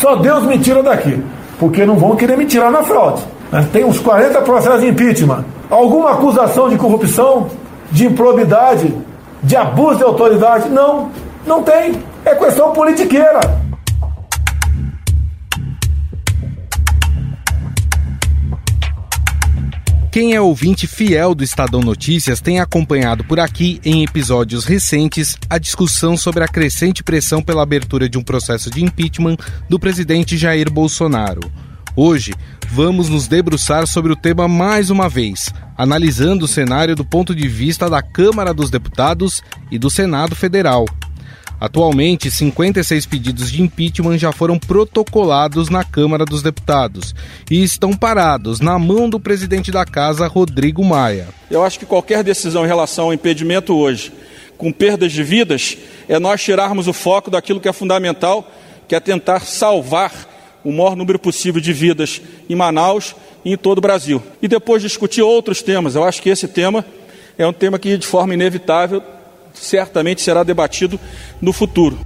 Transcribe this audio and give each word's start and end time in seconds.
Só 0.00 0.14
Deus 0.14 0.44
me 0.44 0.56
tira 0.58 0.80
daqui, 0.80 1.20
porque 1.58 1.84
não 1.84 1.96
vão 1.96 2.14
querer 2.14 2.38
me 2.38 2.46
tirar 2.46 2.70
na 2.70 2.84
fraude. 2.84 3.22
Tem 3.72 3.84
uns 3.84 3.98
40 3.98 4.40
processos 4.42 4.80
de 4.80 4.88
impeachment. 4.88 5.44
Alguma 5.68 6.12
acusação 6.12 6.68
de 6.68 6.76
corrupção, 6.76 7.48
de 7.90 8.06
improbidade, 8.06 8.94
de 9.42 9.56
abuso 9.56 9.96
de 9.96 10.04
autoridade? 10.04 10.68
Não, 10.68 11.10
não 11.44 11.64
tem. 11.64 12.00
É 12.24 12.32
questão 12.34 12.72
politiqueira. 12.72 13.40
Quem 20.10 20.34
é 20.34 20.40
ouvinte 20.40 20.86
fiel 20.86 21.34
do 21.34 21.44
Estadão 21.44 21.80
Notícias 21.80 22.40
tem 22.40 22.60
acompanhado 22.60 23.22
por 23.24 23.38
aqui, 23.38 23.78
em 23.84 24.02
episódios 24.02 24.64
recentes, 24.64 25.36
a 25.50 25.58
discussão 25.58 26.16
sobre 26.16 26.42
a 26.42 26.48
crescente 26.48 27.04
pressão 27.04 27.42
pela 27.42 27.62
abertura 27.62 28.08
de 28.08 28.16
um 28.16 28.22
processo 28.22 28.70
de 28.70 28.82
impeachment 28.82 29.36
do 29.68 29.78
presidente 29.78 30.38
Jair 30.38 30.70
Bolsonaro. 30.70 31.42
Hoje, 31.94 32.32
vamos 32.70 33.10
nos 33.10 33.28
debruçar 33.28 33.86
sobre 33.86 34.10
o 34.10 34.16
tema 34.16 34.48
mais 34.48 34.88
uma 34.88 35.10
vez, 35.10 35.52
analisando 35.76 36.46
o 36.46 36.48
cenário 36.48 36.96
do 36.96 37.04
ponto 37.04 37.34
de 37.34 37.46
vista 37.46 37.90
da 37.90 38.00
Câmara 38.00 38.54
dos 38.54 38.70
Deputados 38.70 39.42
e 39.70 39.78
do 39.78 39.90
Senado 39.90 40.34
Federal. 40.34 40.86
Atualmente, 41.60 42.30
56 42.30 43.06
pedidos 43.06 43.50
de 43.50 43.60
impeachment 43.60 44.16
já 44.16 44.30
foram 44.30 44.58
protocolados 44.58 45.68
na 45.68 45.82
Câmara 45.82 46.24
dos 46.24 46.40
Deputados 46.40 47.14
e 47.50 47.62
estão 47.64 47.92
parados 47.92 48.60
na 48.60 48.78
mão 48.78 49.10
do 49.10 49.18
presidente 49.18 49.72
da 49.72 49.84
Casa, 49.84 50.28
Rodrigo 50.28 50.84
Maia. 50.84 51.28
Eu 51.50 51.64
acho 51.64 51.78
que 51.78 51.86
qualquer 51.86 52.22
decisão 52.22 52.64
em 52.64 52.68
relação 52.68 53.06
ao 53.06 53.12
impedimento 53.12 53.74
hoje, 53.74 54.12
com 54.56 54.70
perdas 54.70 55.10
de 55.10 55.22
vidas, 55.24 55.76
é 56.08 56.18
nós 56.20 56.42
tirarmos 56.42 56.86
o 56.86 56.92
foco 56.92 57.30
daquilo 57.30 57.60
que 57.60 57.68
é 57.68 57.72
fundamental, 57.72 58.48
que 58.86 58.94
é 58.94 59.00
tentar 59.00 59.40
salvar 59.40 60.12
o 60.62 60.70
maior 60.70 60.94
número 60.94 61.18
possível 61.18 61.60
de 61.60 61.72
vidas 61.72 62.20
em 62.48 62.54
Manaus 62.54 63.16
e 63.44 63.52
em 63.52 63.56
todo 63.56 63.78
o 63.78 63.82
Brasil. 63.82 64.22
E 64.40 64.46
depois 64.46 64.80
discutir 64.80 65.22
outros 65.22 65.60
temas. 65.60 65.96
Eu 65.96 66.04
acho 66.04 66.22
que 66.22 66.30
esse 66.30 66.46
tema 66.46 66.84
é 67.36 67.46
um 67.46 67.52
tema 67.52 67.78
que, 67.78 67.96
de 67.96 68.06
forma 68.06 68.34
inevitável, 68.34 69.02
certamente 69.60 70.22
será 70.22 70.42
debatido 70.42 70.98
no 71.40 71.52
futuro. 71.52 71.98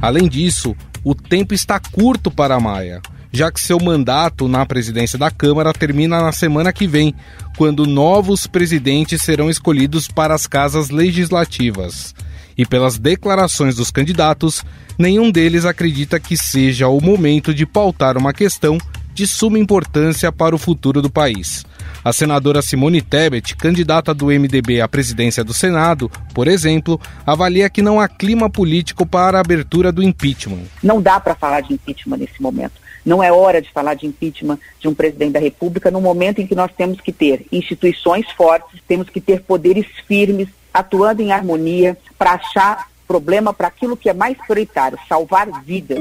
Além 0.00 0.28
disso, 0.28 0.76
o 1.02 1.14
tempo 1.14 1.54
está 1.54 1.80
curto 1.80 2.30
para 2.30 2.60
Maia, 2.60 3.00
já 3.32 3.50
que 3.50 3.60
seu 3.60 3.80
mandato 3.80 4.46
na 4.46 4.64
presidência 4.64 5.18
da 5.18 5.30
Câmara 5.30 5.72
termina 5.72 6.20
na 6.20 6.30
semana 6.30 6.72
que 6.72 6.86
vem, 6.86 7.14
quando 7.56 7.86
novos 7.86 8.46
presidentes 8.46 9.22
serão 9.22 9.50
escolhidos 9.50 10.06
para 10.06 10.34
as 10.34 10.46
casas 10.46 10.90
legislativas. 10.90 12.14
E 12.56 12.64
pelas 12.64 12.98
declarações 12.98 13.76
dos 13.76 13.90
candidatos, 13.90 14.62
nenhum 14.98 15.30
deles 15.30 15.64
acredita 15.64 16.20
que 16.20 16.36
seja 16.36 16.86
o 16.86 17.00
momento 17.00 17.52
de 17.52 17.66
pautar 17.66 18.16
uma 18.16 18.32
questão 18.32 18.78
de 19.12 19.26
suma 19.26 19.58
importância 19.58 20.30
para 20.30 20.54
o 20.54 20.58
futuro 20.58 21.00
do 21.00 21.10
país. 21.10 21.64
A 22.04 22.12
senadora 22.12 22.60
Simone 22.60 23.00
Tebet, 23.00 23.56
candidata 23.56 24.12
do 24.12 24.26
MDB 24.26 24.78
à 24.82 24.86
presidência 24.86 25.42
do 25.42 25.54
Senado, 25.54 26.10
por 26.34 26.46
exemplo, 26.46 27.00
avalia 27.26 27.70
que 27.70 27.80
não 27.80 27.98
há 27.98 28.06
clima 28.06 28.50
político 28.50 29.06
para 29.06 29.38
a 29.38 29.40
abertura 29.40 29.90
do 29.90 30.02
impeachment. 30.02 30.64
Não 30.82 31.00
dá 31.00 31.18
para 31.18 31.34
falar 31.34 31.62
de 31.62 31.72
impeachment 31.72 32.18
nesse 32.18 32.42
momento. 32.42 32.74
Não 33.06 33.22
é 33.22 33.32
hora 33.32 33.62
de 33.62 33.72
falar 33.72 33.94
de 33.94 34.06
impeachment 34.06 34.58
de 34.78 34.86
um 34.86 34.92
presidente 34.92 35.32
da 35.32 35.40
República 35.40 35.90
no 35.90 35.98
momento 35.98 36.42
em 36.42 36.46
que 36.46 36.54
nós 36.54 36.70
temos 36.76 37.00
que 37.00 37.10
ter 37.10 37.46
instituições 37.50 38.30
fortes, 38.32 38.82
temos 38.86 39.08
que 39.08 39.18
ter 39.18 39.40
poderes 39.40 39.86
firmes, 40.06 40.48
atuando 40.74 41.22
em 41.22 41.32
harmonia 41.32 41.96
para 42.18 42.32
achar 42.32 42.86
problema 43.08 43.54
para 43.54 43.68
aquilo 43.68 43.96
que 43.96 44.10
é 44.10 44.12
mais 44.12 44.36
prioritário, 44.36 44.98
salvar 45.08 45.48
vidas. 45.64 46.00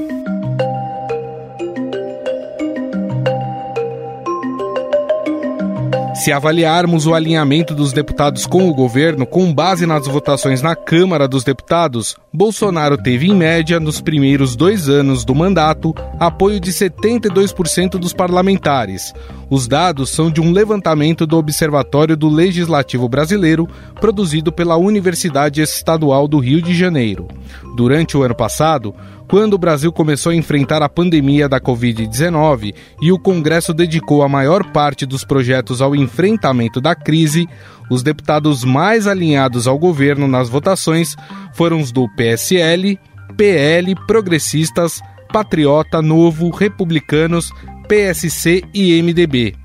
Se 6.13 6.31
avaliarmos 6.31 7.07
o 7.07 7.15
alinhamento 7.15 7.73
dos 7.73 7.91
deputados 7.91 8.45
com 8.45 8.69
o 8.69 8.73
governo 8.73 9.25
com 9.25 9.51
base 9.51 9.87
nas 9.87 10.05
votações 10.05 10.61
na 10.61 10.75
Câmara 10.75 11.27
dos 11.27 11.43
Deputados, 11.43 12.15
Bolsonaro 12.31 12.97
teve, 13.01 13.27
em 13.27 13.35
média, 13.35 13.79
nos 13.79 13.99
primeiros 13.99 14.55
dois 14.55 14.87
anos 14.87 15.25
do 15.25 15.33
mandato, 15.33 15.93
apoio 16.19 16.59
de 16.59 16.71
72% 16.71 17.97
dos 17.97 18.13
parlamentares. 18.13 19.11
Os 19.53 19.67
dados 19.67 20.09
são 20.09 20.31
de 20.31 20.41
um 20.41 20.51
levantamento 20.51 21.27
do 21.27 21.37
Observatório 21.37 22.17
do 22.17 22.27
Legislativo 22.27 23.07
Brasileiro, 23.07 23.69
produzido 24.01 24.51
pela 24.51 24.77
Universidade 24.77 25.61
Estadual 25.61 26.27
do 26.27 26.39
Rio 26.39 26.59
de 26.59 26.73
Janeiro. 26.73 27.27
Durante 27.75 28.17
o 28.17 28.23
ano 28.23 28.33
passado, 28.33 28.95
quando 29.27 29.53
o 29.53 29.57
Brasil 29.59 29.91
começou 29.91 30.31
a 30.31 30.35
enfrentar 30.35 30.81
a 30.81 30.89
pandemia 30.89 31.47
da 31.47 31.61
Covid-19 31.61 32.73
e 32.99 33.11
o 33.11 33.19
Congresso 33.19 33.75
dedicou 33.75 34.23
a 34.23 34.27
maior 34.27 34.71
parte 34.71 35.05
dos 35.05 35.23
projetos 35.23 35.83
ao 35.83 35.95
enfrentamento 35.95 36.81
da 36.81 36.95
crise, 36.95 37.47
os 37.91 38.01
deputados 38.01 38.63
mais 38.63 39.05
alinhados 39.05 39.67
ao 39.67 39.77
governo 39.77 40.27
nas 40.27 40.49
votações 40.49 41.15
foram 41.53 41.79
os 41.79 41.91
do 41.91 42.09
PSL, 42.15 42.97
PL, 43.37 43.93
Progressistas, 44.07 44.99
Patriota, 45.31 46.01
Novo, 46.01 46.49
Republicanos, 46.49 47.51
PSC 47.87 48.63
e 48.73 49.01
MDB. 49.01 49.55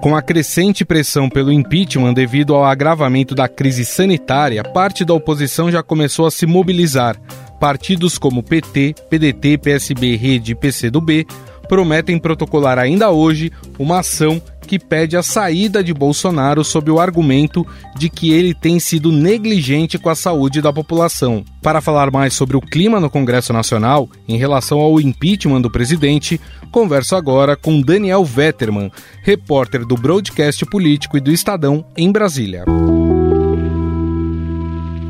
Com 0.00 0.14
a 0.14 0.20
crescente 0.20 0.84
pressão 0.84 1.30
pelo 1.30 1.50
impeachment 1.50 2.12
devido 2.12 2.54
ao 2.54 2.64
agravamento 2.64 3.34
da 3.34 3.48
crise 3.48 3.84
sanitária, 3.84 4.62
parte 4.62 5.04
da 5.04 5.14
oposição 5.14 5.70
já 5.70 5.82
começou 5.82 6.26
a 6.26 6.30
se 6.30 6.46
mobilizar. 6.46 7.16
Partidos 7.58 8.18
como 8.18 8.42
PT, 8.42 8.94
PDT, 9.08 9.58
PSB, 9.58 10.16
Rede 10.16 10.52
e 10.52 10.54
PCdoB 10.54 11.26
prometem 11.74 12.20
protocolar 12.20 12.78
ainda 12.78 13.10
hoje 13.10 13.50
uma 13.80 13.98
ação 13.98 14.40
que 14.64 14.78
pede 14.78 15.16
a 15.16 15.24
saída 15.24 15.82
de 15.82 15.92
Bolsonaro 15.92 16.62
sob 16.62 16.88
o 16.88 17.00
argumento 17.00 17.66
de 17.98 18.08
que 18.08 18.32
ele 18.32 18.54
tem 18.54 18.78
sido 18.78 19.10
negligente 19.10 19.98
com 19.98 20.08
a 20.08 20.14
saúde 20.14 20.62
da 20.62 20.72
população. 20.72 21.44
Para 21.60 21.80
falar 21.80 22.12
mais 22.12 22.32
sobre 22.32 22.56
o 22.56 22.60
clima 22.60 23.00
no 23.00 23.10
Congresso 23.10 23.52
Nacional 23.52 24.08
em 24.28 24.36
relação 24.36 24.78
ao 24.78 25.00
impeachment 25.00 25.62
do 25.62 25.68
presidente, 25.68 26.40
converso 26.70 27.16
agora 27.16 27.56
com 27.56 27.80
Daniel 27.80 28.24
Vetterman, 28.24 28.92
repórter 29.24 29.84
do 29.84 29.96
Broadcast 29.96 30.64
Político 30.66 31.16
e 31.16 31.20
do 31.20 31.32
Estadão 31.32 31.84
em 31.96 32.12
Brasília. 32.12 32.64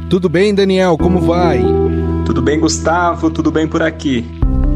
Tudo 0.08 0.31
bem, 0.31 0.54
Daniel? 0.54 0.96
Como 0.96 1.20
vai? 1.20 1.62
Tudo 2.25 2.41
bem, 2.41 2.58
Gustavo? 2.58 3.31
Tudo 3.31 3.50
bem 3.50 3.69
por 3.69 3.82
aqui. 3.82 4.25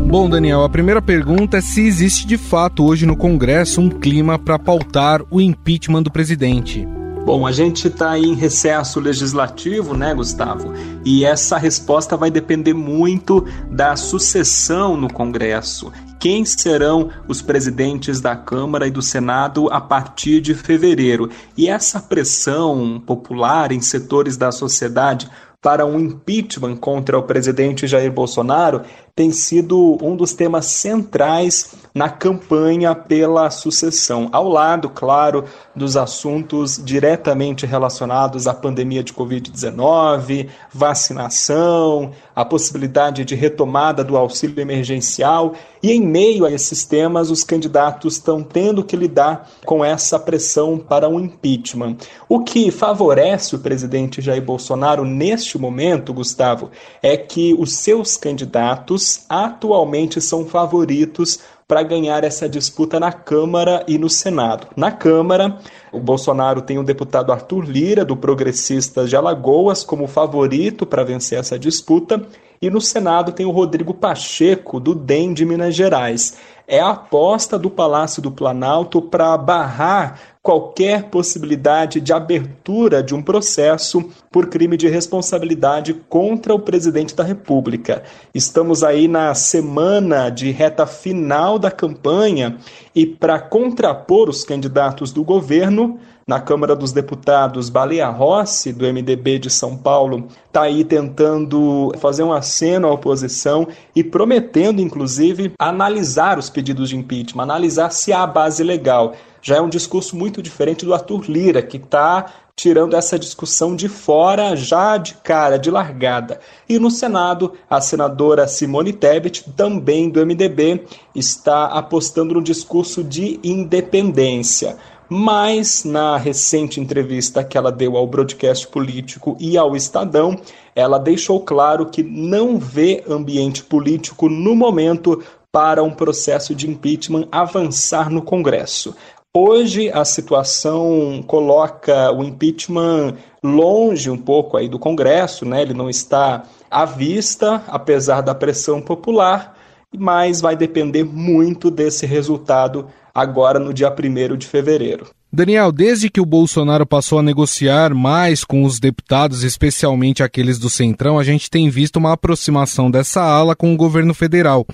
Bom, 0.09 0.27
Daniel, 0.27 0.65
a 0.65 0.71
primeira 0.71 1.03
pergunta 1.03 1.59
é 1.59 1.61
se 1.61 1.87
existe 1.87 2.27
de 2.27 2.39
fato 2.39 2.83
hoje 2.83 3.05
no 3.05 3.15
Congresso 3.15 3.79
um 3.79 3.91
clima 3.91 4.39
para 4.39 4.59
pautar 4.59 5.23
o 5.31 5.39
impeachment 5.39 6.03
do 6.03 6.11
presidente. 6.11 6.89
Bom, 7.27 7.47
a 7.47 7.53
gente 7.53 7.89
está 7.89 8.19
em 8.19 8.35
recesso 8.35 9.01
legislativo, 9.01 9.95
né, 9.95 10.15
Gustavo? 10.15 10.73
E 11.05 11.27
essa 11.27 11.59
resposta 11.59 12.17
vai 12.17 12.31
depender 12.31 12.73
muito 12.73 13.45
da 13.71 13.97
sucessão 13.97 14.97
no 14.97 15.13
Congresso. 15.13 15.93
Quem 16.19 16.43
serão 16.43 17.11
os 17.29 17.43
presidentes 17.43 18.19
da 18.19 18.35
Câmara 18.35 18.87
e 18.87 18.91
do 18.91 19.03
Senado 19.03 19.69
a 19.71 19.79
partir 19.79 20.41
de 20.41 20.55
fevereiro? 20.55 21.29
E 21.55 21.69
essa 21.69 22.01
pressão 22.01 22.99
popular 23.05 23.73
em 23.73 23.83
setores 23.83 24.39
da 24.39 24.51
sociedade 24.51 25.29
para 25.61 25.85
um 25.85 25.99
impeachment 25.99 26.77
contra 26.77 27.19
o 27.19 27.23
presidente 27.25 27.87
Jair 27.87 28.13
Bolsonaro 28.13 28.83
tem 29.19 29.33
sido 29.33 29.99
um 30.01 30.15
dos 30.15 30.33
temas 30.33 30.67
centrais 30.67 31.75
na 31.93 32.09
campanha 32.09 32.95
pela 32.95 33.51
sucessão, 33.51 34.29
ao 34.31 34.49
lado, 34.49 34.89
claro, 34.89 35.45
dos 35.75 35.97
assuntos 35.97 36.81
diretamente 36.81 37.67
relacionados 37.67 38.47
à 38.47 38.55
pandemia 38.55 39.03
de 39.03 39.12
Covid-19, 39.12 40.49
vacinação, 40.73 42.12
a 42.37 42.44
possibilidade 42.44 43.25
de 43.25 43.35
retomada 43.35 44.05
do 44.05 44.17
auxílio 44.17 44.61
emergencial. 44.61 45.55
E 45.82 45.91
em 45.91 46.00
meio 46.00 46.44
a 46.44 46.53
esses 46.53 46.85
temas, 46.85 47.29
os 47.29 47.43
candidatos 47.43 48.15
estão 48.15 48.44
tendo 48.44 48.85
que 48.85 48.97
lidar 48.97 49.50
com 49.65 49.85
essa 49.85 50.19
pressão 50.20 50.79
para 50.79 51.09
um 51.09 51.19
impeachment. 51.19 51.97
O 52.29 52.44
que 52.44 52.70
favorece 52.70 53.56
o 53.56 53.59
presidente 53.59 54.20
Jair 54.20 54.43
Bolsonaro 54.43 55.05
neste 55.05 55.59
momento, 55.59 56.15
Gustavo, 56.15 56.70
é 57.03 57.17
que 57.17 57.55
os 57.59 57.73
seus 57.75 58.17
candidatos 58.17 59.07
atualmente 59.28 60.20
são 60.20 60.46
favoritos 60.46 61.40
para 61.66 61.82
ganhar 61.82 62.25
essa 62.25 62.49
disputa 62.49 62.99
na 62.99 63.12
Câmara 63.12 63.84
e 63.87 63.99
no 63.99 64.08
Senado. 64.08 64.69
Na 64.75 64.90
Câmara, 64.90 65.58
o 65.93 66.00
Bolsonaro 66.00 66.62
tem 66.62 66.78
o 66.78 66.82
deputado 66.82 67.31
Arthur 67.31 67.64
Lira, 67.64 68.05
do 68.05 68.16
Progressistas 68.16 69.10
de 69.10 69.16
Alagoas, 69.16 69.84
como 69.84 70.06
favorito 70.06 70.87
para 70.87 71.05
vencer 71.05 71.38
essa 71.38 71.58
disputa, 71.58 72.26
e 72.60 72.70
no 72.70 72.81
Senado 72.81 73.32
tem 73.32 73.44
o 73.44 73.50
Rodrigo 73.50 73.93
Pacheco, 73.93 74.81
do 74.81 74.94
DEM 74.94 75.34
de 75.34 75.44
Minas 75.44 75.75
Gerais. 75.75 76.38
É 76.66 76.81
a 76.81 76.90
aposta 76.90 77.58
do 77.58 77.70
Palácio 77.70 78.22
do 78.22 78.31
Planalto 78.31 79.00
para 79.00 79.37
barrar 79.37 80.19
qualquer 80.49 81.11
possibilidade 81.11 82.00
de 82.00 82.11
abertura 82.11 83.03
de 83.03 83.15
um 83.15 83.21
processo 83.21 84.09
por 84.33 84.47
crime 84.47 84.79
de 84.79 84.89
responsabilidade 84.89 85.93
contra 86.09 86.55
o 86.55 86.59
presidente 86.59 87.15
da 87.15 87.23
República. 87.23 88.03
Estamos 88.35 88.83
aí 88.83 89.06
na 89.09 89.35
semana 89.35 90.31
de 90.31 90.50
reta 90.50 90.87
final 90.87 91.59
da 91.59 91.71
campanha 91.71 92.56
e 92.95 93.05
para 93.05 93.39
contrapor 93.39 94.31
os 94.31 94.43
candidatos 94.43 95.12
do 95.12 95.23
governo, 95.23 96.00
na 96.27 96.39
Câmara 96.39 96.77
dos 96.77 96.93
Deputados, 96.93 97.71
Baleia 97.71 98.06
Rossi, 98.11 98.71
do 98.71 98.85
MDB 98.85 99.39
de 99.39 99.49
São 99.49 99.75
Paulo, 99.75 100.29
está 100.47 100.62
aí 100.62 100.85
tentando 100.85 101.91
fazer 101.99 102.23
um 102.23 102.35
aceno 102.35 102.87
à 102.87 102.93
oposição 102.93 103.67
e 103.97 104.05
prometendo, 104.05 104.83
inclusive, 104.83 105.53
analisar 105.59 106.39
os 106.39 106.51
pedidos 106.51 106.91
de 106.91 106.99
impeachment, 106.99 107.43
analisar 107.43 107.91
se 107.91 108.12
há 108.12 108.27
base 108.27 108.62
legal. 108.62 109.15
Já 109.40 109.56
é 109.56 109.61
um 109.61 109.69
discurso 109.69 110.17
muito 110.17 110.43
diferente 110.43 110.85
do 110.85 110.94
Arthur 110.94 111.25
Lira, 111.29 111.62
que 111.62 111.76
está 111.76 112.26
tirando 112.56 112.96
essa 112.96 113.17
discussão 113.17 113.76
de 113.76 113.88
fora 113.88 114.56
já 114.56 114.96
de 114.96 115.14
cara, 115.14 115.58
de 115.58 115.70
largada. 115.70 116.40
E 116.69 116.79
no 116.79 116.90
Senado, 116.90 117.52
a 117.70 117.81
senadora 117.81 118.49
Simone 118.49 118.93
Tebet, 118.93 119.49
também 119.56 120.11
do 120.11 120.25
MDB, 120.26 120.85
está 121.14 121.67
apostando 121.67 122.35
no 122.35 122.43
discurso 122.43 123.05
de 123.05 123.38
independência 123.44 124.76
mas 125.08 125.84
na 125.84 126.19
recente 126.19 126.81
entrevista 126.81 127.43
que 127.43 127.56
ela 127.56 127.73
deu 127.73 127.96
ao 127.96 128.06
broadcast 128.06 128.69
político 128.69 129.37
e 129.41 129.56
ao 129.56 129.75
Estadão, 129.75 130.38
ela 130.76 130.99
deixou 130.99 131.41
claro 131.41 131.87
que 131.87 132.02
não 132.02 132.58
vê 132.58 133.02
ambiente 133.08 133.64
político 133.64 134.29
no 134.29 134.55
momento 134.55 135.23
para 135.50 135.82
um 135.82 135.91
processo 135.91 136.55
de 136.55 136.69
impeachment 136.69 137.26
avançar 137.32 138.11
no 138.11 138.20
Congresso. 138.20 138.94
Hoje 139.37 139.91
a 139.93 140.05
situação 140.05 141.23
coloca 141.27 142.11
o 142.13 142.25
impeachment 142.25 143.15
longe 143.45 144.11
um 144.11 144.17
pouco 144.17 144.57
aí 144.57 144.69
do 144.69 144.79
Congresso, 144.79 145.45
né? 145.45 145.61
Ele 145.61 145.75
não 145.75 145.91
está 145.91 146.45
à 146.71 146.85
vista, 146.85 147.63
apesar 147.69 148.23
da 148.23 148.35
pressão 148.35 148.81
popular, 148.81 149.55
mas 149.97 150.41
vai 150.41 150.57
depender 150.57 151.05
muito 151.05 151.71
desse 151.71 152.07
resultado 152.07 152.87
agora 153.15 153.59
no 153.59 153.73
dia 153.73 153.91
1 153.95 154.37
de 154.37 154.47
fevereiro. 154.47 155.09
Daniel, 155.31 155.71
desde 155.71 156.09
que 156.09 156.23
o 156.23 156.27
Bolsonaro 156.27 156.87
passou 156.87 157.19
a 157.19 157.23
negociar 157.23 157.93
mais 157.93 158.45
com 158.45 158.65
os 158.65 158.81
deputados, 158.81 159.45
especialmente 159.45 160.23
aqueles 160.23 160.59
do 160.59 160.71
Centrão, 160.71 161.19
a 161.19 161.23
gente 161.23 161.51
tem 161.51 161.69
visto 161.69 161.97
uma 161.97 162.15
aproximação 162.15 162.91
dessa 162.91 163.23
ala 163.23 163.55
com 163.55 163.75
o 163.75 163.77
governo 163.77 164.15
federal. 164.15 164.67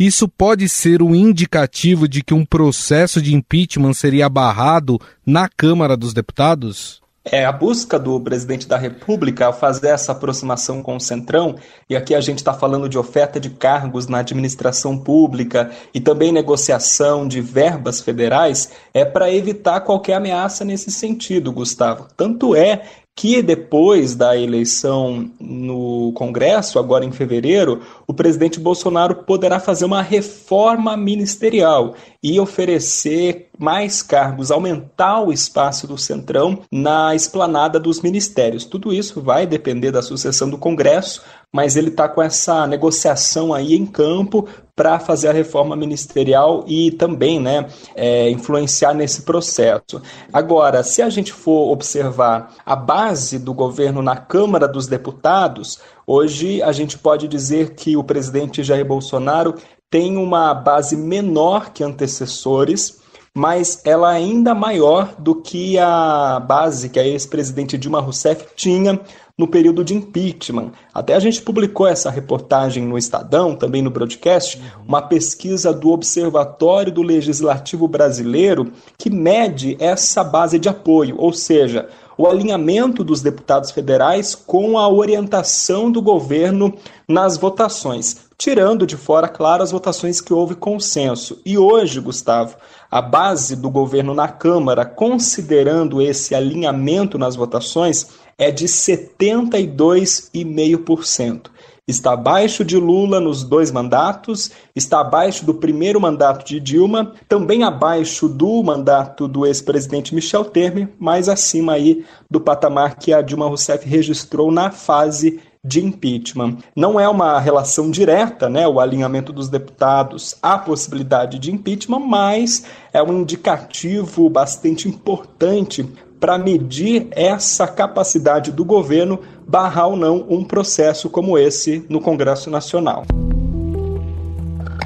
Isso 0.00 0.26
pode 0.26 0.66
ser 0.66 1.02
um 1.02 1.14
indicativo 1.14 2.08
de 2.08 2.24
que 2.24 2.32
um 2.32 2.42
processo 2.42 3.20
de 3.20 3.34
impeachment 3.34 3.92
seria 3.92 4.30
barrado 4.30 4.98
na 5.26 5.46
Câmara 5.46 5.94
dos 5.94 6.14
Deputados? 6.14 7.02
É, 7.22 7.44
a 7.44 7.52
busca 7.52 7.98
do 7.98 8.18
presidente 8.18 8.66
da 8.66 8.78
República 8.78 9.44
ao 9.44 9.52
fazer 9.52 9.88
essa 9.88 10.12
aproximação 10.12 10.82
com 10.82 10.96
o 10.96 11.00
Centrão, 11.00 11.56
e 11.86 11.94
aqui 11.94 12.14
a 12.14 12.20
gente 12.22 12.38
está 12.38 12.54
falando 12.54 12.88
de 12.88 12.96
oferta 12.96 13.38
de 13.38 13.50
cargos 13.50 14.06
na 14.06 14.20
administração 14.20 14.96
pública 14.96 15.70
e 15.92 16.00
também 16.00 16.32
negociação 16.32 17.28
de 17.28 17.42
verbas 17.42 18.00
federais, 18.00 18.70
é 18.94 19.04
para 19.04 19.30
evitar 19.30 19.82
qualquer 19.82 20.14
ameaça 20.14 20.64
nesse 20.64 20.90
sentido, 20.90 21.52
Gustavo. 21.52 22.08
Tanto 22.16 22.56
é 22.56 22.84
que 23.20 23.42
depois 23.42 24.14
da 24.14 24.34
eleição 24.34 25.30
no 25.38 26.10
Congresso, 26.14 26.78
agora 26.78 27.04
em 27.04 27.12
fevereiro, 27.12 27.82
o 28.06 28.14
presidente 28.14 28.58
Bolsonaro 28.58 29.14
poderá 29.14 29.60
fazer 29.60 29.84
uma 29.84 30.00
reforma 30.00 30.96
ministerial 30.96 31.94
e 32.22 32.40
oferecer 32.40 33.50
mais 33.58 34.02
cargos, 34.02 34.50
aumentar 34.50 35.20
o 35.20 35.30
espaço 35.30 35.86
do 35.86 35.98
Centrão 35.98 36.60
na 36.72 37.14
esplanada 37.14 37.78
dos 37.78 38.00
ministérios. 38.00 38.64
Tudo 38.64 38.90
isso 38.90 39.20
vai 39.20 39.46
depender 39.46 39.90
da 39.90 40.00
sucessão 40.00 40.48
do 40.48 40.56
Congresso, 40.56 41.22
mas 41.52 41.76
ele 41.76 41.88
está 41.88 42.08
com 42.08 42.22
essa 42.22 42.66
negociação 42.66 43.52
aí 43.52 43.74
em 43.74 43.84
campo 43.84 44.46
para 44.74 44.98
fazer 44.98 45.28
a 45.28 45.32
reforma 45.32 45.76
ministerial 45.76 46.64
e 46.66 46.90
também 46.92 47.38
né, 47.40 47.66
é, 47.94 48.30
influenciar 48.30 48.94
nesse 48.94 49.22
processo. 49.22 50.00
Agora, 50.32 50.82
se 50.82 51.02
a 51.02 51.10
gente 51.10 51.32
for 51.32 51.70
observar 51.70 52.54
a 52.64 52.74
base 52.74 53.38
do 53.38 53.52
governo 53.52 54.00
na 54.00 54.16
Câmara 54.16 54.66
dos 54.66 54.86
Deputados, 54.86 55.80
hoje 56.06 56.62
a 56.62 56.72
gente 56.72 56.96
pode 56.96 57.28
dizer 57.28 57.74
que 57.74 57.96
o 57.96 58.04
presidente 58.04 58.62
Jair 58.62 58.86
Bolsonaro 58.86 59.54
tem 59.90 60.16
uma 60.16 60.54
base 60.54 60.96
menor 60.96 61.70
que 61.72 61.82
antecessores, 61.82 63.00
mas 63.34 63.82
ela 63.84 64.14
é 64.14 64.16
ainda 64.16 64.54
maior 64.54 65.14
do 65.18 65.34
que 65.34 65.78
a 65.78 66.40
base 66.40 66.88
que 66.88 66.98
a 66.98 67.06
ex-presidente 67.06 67.76
Dilma 67.76 68.00
Rousseff 68.00 68.46
tinha 68.56 69.00
no 69.40 69.48
período 69.48 69.82
de 69.82 69.94
impeachment. 69.94 70.70
Até 70.92 71.14
a 71.14 71.18
gente 71.18 71.40
publicou 71.40 71.86
essa 71.86 72.10
reportagem 72.10 72.84
no 72.84 72.98
Estadão, 72.98 73.56
também 73.56 73.80
no 73.80 73.88
broadcast, 73.90 74.60
uma 74.86 75.00
pesquisa 75.00 75.72
do 75.72 75.88
Observatório 75.88 76.92
do 76.92 77.00
Legislativo 77.00 77.88
Brasileiro 77.88 78.70
que 78.98 79.08
mede 79.08 79.78
essa 79.80 80.22
base 80.22 80.58
de 80.58 80.68
apoio, 80.68 81.16
ou 81.18 81.32
seja, 81.32 81.88
o 82.18 82.26
alinhamento 82.26 83.02
dos 83.02 83.22
deputados 83.22 83.70
federais 83.70 84.34
com 84.34 84.78
a 84.78 84.86
orientação 84.86 85.90
do 85.90 86.02
governo 86.02 86.74
nas 87.08 87.38
votações, 87.38 88.28
tirando 88.36 88.86
de 88.86 88.94
fora, 88.94 89.26
claro, 89.26 89.62
as 89.62 89.70
votações 89.70 90.20
que 90.20 90.34
houve 90.34 90.54
consenso. 90.54 91.40
E 91.46 91.56
hoje, 91.56 91.98
Gustavo, 91.98 92.56
a 92.90 93.00
base 93.00 93.56
do 93.56 93.70
governo 93.70 94.12
na 94.12 94.28
Câmara, 94.28 94.84
considerando 94.84 96.02
esse 96.02 96.34
alinhamento 96.34 97.16
nas 97.16 97.36
votações, 97.36 98.08
é 98.40 98.50
de 98.50 98.64
72,5%. 98.64 101.50
Está 101.86 102.12
abaixo 102.12 102.64
de 102.64 102.78
Lula 102.78 103.20
nos 103.20 103.44
dois 103.44 103.70
mandatos, 103.70 104.50
está 104.74 105.00
abaixo 105.00 105.44
do 105.44 105.52
primeiro 105.52 106.00
mandato 106.00 106.46
de 106.46 106.58
Dilma, 106.58 107.12
também 107.28 107.64
abaixo 107.64 108.26
do 108.28 108.62
mandato 108.62 109.28
do 109.28 109.44
ex-presidente 109.44 110.14
Michel 110.14 110.44
Temer, 110.44 110.88
mas 110.98 111.28
acima 111.28 111.74
aí 111.74 112.02
do 112.30 112.40
patamar 112.40 112.96
que 112.96 113.12
a 113.12 113.20
Dilma 113.20 113.46
Rousseff 113.46 113.86
registrou 113.86 114.50
na 114.50 114.70
fase 114.70 115.38
de 115.62 115.84
impeachment. 115.84 116.56
Não 116.74 116.98
é 116.98 117.06
uma 117.08 117.38
relação 117.38 117.90
direta, 117.90 118.48
né, 118.48 118.66
o 118.66 118.80
alinhamento 118.80 119.30
dos 119.32 119.48
deputados 119.48 120.36
à 120.42 120.56
possibilidade 120.56 121.38
de 121.38 121.52
impeachment, 121.52 122.00
mas 122.00 122.64
é 122.92 123.00
um 123.02 123.20
indicativo 123.20 124.30
bastante 124.30 124.88
importante 124.88 125.86
para 126.20 126.36
medir 126.38 127.08
essa 127.10 127.66
capacidade 127.66 128.52
do 128.52 128.64
governo 128.64 129.18
barrar 129.48 129.88
ou 129.88 129.96
não 129.96 130.26
um 130.28 130.44
processo 130.44 131.08
como 131.08 131.38
esse 131.38 131.84
no 131.88 132.00
Congresso 132.00 132.50
Nacional. 132.50 133.04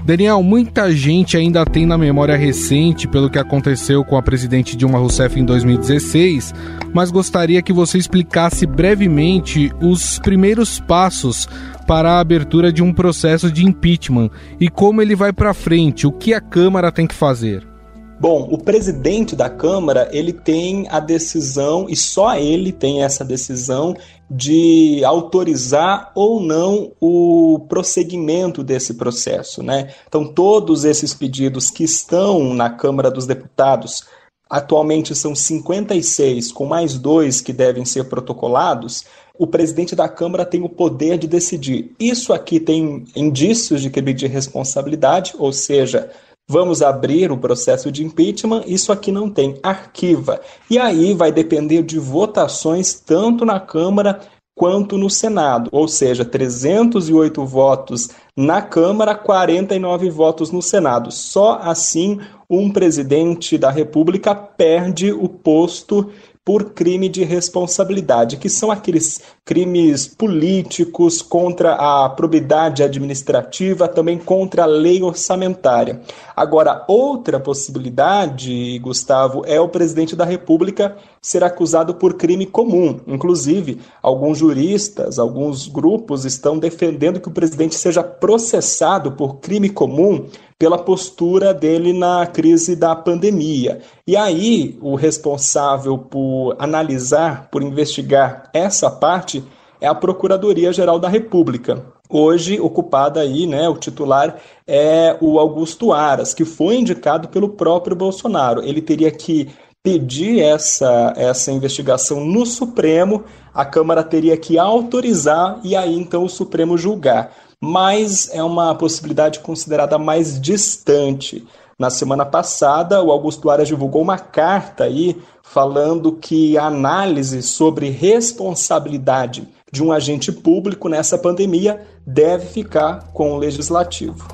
Daniel, 0.04 0.42
muita 0.42 0.92
gente 0.92 1.34
ainda 1.34 1.64
tem 1.64 1.86
na 1.86 1.96
memória 1.96 2.36
recente 2.36 3.08
pelo 3.08 3.30
que 3.30 3.38
aconteceu 3.38 4.04
com 4.04 4.18
a 4.18 4.22
presidente 4.22 4.76
Dilma 4.76 4.98
Rousseff 4.98 5.40
em 5.40 5.44
2016, 5.46 6.52
mas 6.92 7.10
gostaria 7.10 7.62
que 7.62 7.72
você 7.72 7.96
explicasse 7.96 8.66
brevemente 8.66 9.72
os 9.80 10.18
primeiros 10.18 10.78
passos 10.78 11.48
para 11.86 12.12
a 12.12 12.20
abertura 12.20 12.70
de 12.70 12.82
um 12.82 12.92
processo 12.92 13.50
de 13.50 13.64
impeachment 13.64 14.30
e 14.60 14.68
como 14.68 15.00
ele 15.00 15.16
vai 15.16 15.32
para 15.32 15.54
frente, 15.54 16.06
o 16.06 16.12
que 16.12 16.34
a 16.34 16.40
Câmara 16.40 16.92
tem 16.92 17.06
que 17.06 17.14
fazer. 17.14 17.73
Bom, 18.18 18.48
o 18.50 18.56
presidente 18.56 19.34
da 19.34 19.50
Câmara, 19.50 20.08
ele 20.12 20.32
tem 20.32 20.86
a 20.88 21.00
decisão, 21.00 21.86
e 21.88 21.96
só 21.96 22.36
ele 22.36 22.72
tem 22.72 23.02
essa 23.02 23.24
decisão, 23.24 23.94
de 24.30 25.04
autorizar 25.04 26.10
ou 26.14 26.40
não 26.40 26.92
o 27.00 27.66
prosseguimento 27.68 28.62
desse 28.62 28.94
processo. 28.94 29.62
Né? 29.62 29.92
Então, 30.08 30.26
todos 30.26 30.84
esses 30.84 31.12
pedidos 31.12 31.70
que 31.70 31.84
estão 31.84 32.54
na 32.54 32.70
Câmara 32.70 33.10
dos 33.10 33.26
Deputados, 33.26 34.04
atualmente 34.48 35.14
são 35.14 35.34
56, 35.34 36.52
com 36.52 36.64
mais 36.64 36.96
dois 36.98 37.40
que 37.40 37.52
devem 37.52 37.84
ser 37.84 38.04
protocolados, 38.04 39.04
o 39.36 39.46
presidente 39.46 39.96
da 39.96 40.08
Câmara 40.08 40.46
tem 40.46 40.62
o 40.62 40.68
poder 40.68 41.18
de 41.18 41.26
decidir. 41.26 41.92
Isso 41.98 42.32
aqui 42.32 42.60
tem 42.60 43.04
indícios 43.16 43.82
de 43.82 43.90
crime 43.90 44.14
de 44.14 44.28
responsabilidade, 44.28 45.34
ou 45.36 45.52
seja, 45.52 46.10
Vamos 46.46 46.82
abrir 46.82 47.32
o 47.32 47.38
processo 47.38 47.90
de 47.90 48.04
impeachment, 48.04 48.64
isso 48.66 48.92
aqui 48.92 49.10
não 49.10 49.30
tem, 49.30 49.58
arquiva. 49.62 50.40
E 50.70 50.78
aí 50.78 51.14
vai 51.14 51.32
depender 51.32 51.82
de 51.82 51.98
votações 51.98 53.00
tanto 53.00 53.46
na 53.46 53.58
Câmara 53.58 54.20
quanto 54.54 54.96
no 54.96 55.10
Senado, 55.10 55.68
ou 55.72 55.88
seja, 55.88 56.24
308 56.24 57.44
votos 57.44 58.10
na 58.36 58.62
Câmara, 58.62 59.14
49 59.14 60.10
votos 60.10 60.50
no 60.50 60.62
Senado. 60.62 61.10
Só 61.10 61.58
assim 61.62 62.20
um 62.48 62.70
presidente 62.70 63.58
da 63.58 63.70
República 63.70 64.34
perde 64.34 65.12
o 65.12 65.28
posto 65.28 66.10
por 66.44 66.72
crime 66.74 67.08
de 67.08 67.24
responsabilidade, 67.24 68.36
que 68.36 68.50
são 68.50 68.70
aqueles 68.70 69.22
crimes 69.46 70.06
políticos 70.06 71.22
contra 71.22 71.72
a 71.72 72.08
probidade 72.10 72.82
administrativa, 72.82 73.88
também 73.88 74.18
contra 74.18 74.64
a 74.64 74.66
lei 74.66 75.02
orçamentária. 75.02 76.02
Agora, 76.36 76.84
outra 76.86 77.40
possibilidade, 77.40 78.78
Gustavo, 78.80 79.42
é 79.46 79.58
o 79.58 79.70
presidente 79.70 80.14
da 80.14 80.24
República 80.24 80.96
ser 81.22 81.42
acusado 81.42 81.94
por 81.94 82.14
crime 82.14 82.44
comum. 82.44 83.00
Inclusive, 83.06 83.80
alguns 84.02 84.38
juristas, 84.38 85.18
alguns 85.18 85.66
grupos 85.66 86.26
estão 86.26 86.58
defendendo 86.58 87.20
que 87.20 87.28
o 87.28 87.32
presidente 87.32 87.74
seja 87.74 88.02
processado 88.02 89.12
por 89.12 89.36
crime 89.36 89.70
comum 89.70 90.26
pela 90.64 90.78
postura 90.78 91.52
dele 91.52 91.92
na 91.92 92.26
crise 92.26 92.74
da 92.74 92.96
pandemia. 92.96 93.80
E 94.06 94.16
aí, 94.16 94.78
o 94.80 94.94
responsável 94.94 95.98
por 95.98 96.56
analisar, 96.58 97.50
por 97.50 97.62
investigar 97.62 98.48
essa 98.54 98.90
parte 98.90 99.44
é 99.78 99.86
a 99.86 99.94
Procuradoria-Geral 99.94 100.98
da 100.98 101.06
República. 101.06 101.84
Hoje, 102.08 102.58
ocupada 102.58 103.20
aí, 103.20 103.46
né, 103.46 103.68
o 103.68 103.76
titular 103.76 104.38
é 104.66 105.14
o 105.20 105.38
Augusto 105.38 105.92
Aras, 105.92 106.32
que 106.32 106.46
foi 106.46 106.76
indicado 106.76 107.28
pelo 107.28 107.50
próprio 107.50 107.94
Bolsonaro. 107.94 108.64
Ele 108.64 108.80
teria 108.80 109.10
que 109.10 109.50
pedir 109.82 110.40
essa, 110.40 111.12
essa 111.14 111.52
investigação 111.52 112.24
no 112.24 112.46
Supremo, 112.46 113.24
a 113.52 113.66
Câmara 113.66 114.02
teria 114.02 114.34
que 114.34 114.58
autorizar 114.58 115.60
e 115.62 115.76
aí 115.76 115.94
então 115.94 116.24
o 116.24 116.28
Supremo 116.30 116.78
julgar 116.78 117.43
mas 117.64 118.28
é 118.32 118.42
uma 118.42 118.74
possibilidade 118.74 119.40
considerada 119.40 119.98
mais 119.98 120.40
distante. 120.40 121.46
Na 121.78 121.90
semana 121.90 122.24
passada, 122.24 123.02
o 123.02 123.10
Augusto 123.10 123.50
Aras 123.50 123.66
divulgou 123.66 124.02
uma 124.02 124.18
carta 124.18 124.84
aí 124.84 125.16
falando 125.42 126.12
que 126.12 126.56
a 126.56 126.66
análise 126.66 127.42
sobre 127.42 127.88
responsabilidade 127.88 129.48
de 129.72 129.82
um 129.82 129.90
agente 129.90 130.30
público 130.30 130.88
nessa 130.88 131.18
pandemia 131.18 131.82
deve 132.06 132.46
ficar 132.46 133.10
com 133.12 133.32
o 133.32 133.38
legislativo. 133.38 134.28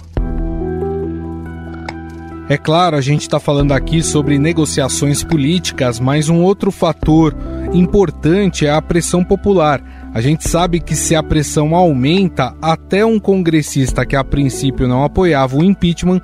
É 2.48 2.58
claro, 2.58 2.96
a 2.96 3.00
gente 3.00 3.22
está 3.22 3.38
falando 3.38 3.70
aqui 3.72 4.02
sobre 4.02 4.36
negociações 4.36 5.22
políticas, 5.22 6.00
mas 6.00 6.28
um 6.28 6.42
outro 6.42 6.72
fator 6.72 7.34
importante 7.72 8.66
é 8.66 8.72
a 8.72 8.82
pressão 8.82 9.24
popular. 9.24 9.80
A 10.12 10.20
gente 10.20 10.48
sabe 10.48 10.80
que 10.80 10.96
se 10.96 11.14
a 11.14 11.22
pressão 11.22 11.74
aumenta, 11.74 12.54
até 12.60 13.04
um 13.04 13.18
congressista 13.18 14.04
que 14.04 14.16
a 14.16 14.24
princípio 14.24 14.88
não 14.88 15.04
apoiava 15.04 15.56
o 15.56 15.62
impeachment 15.62 16.20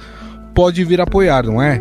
pode 0.53 0.85
vir 0.85 1.01
apoiar, 1.01 1.45
não 1.45 1.63
é? 1.63 1.81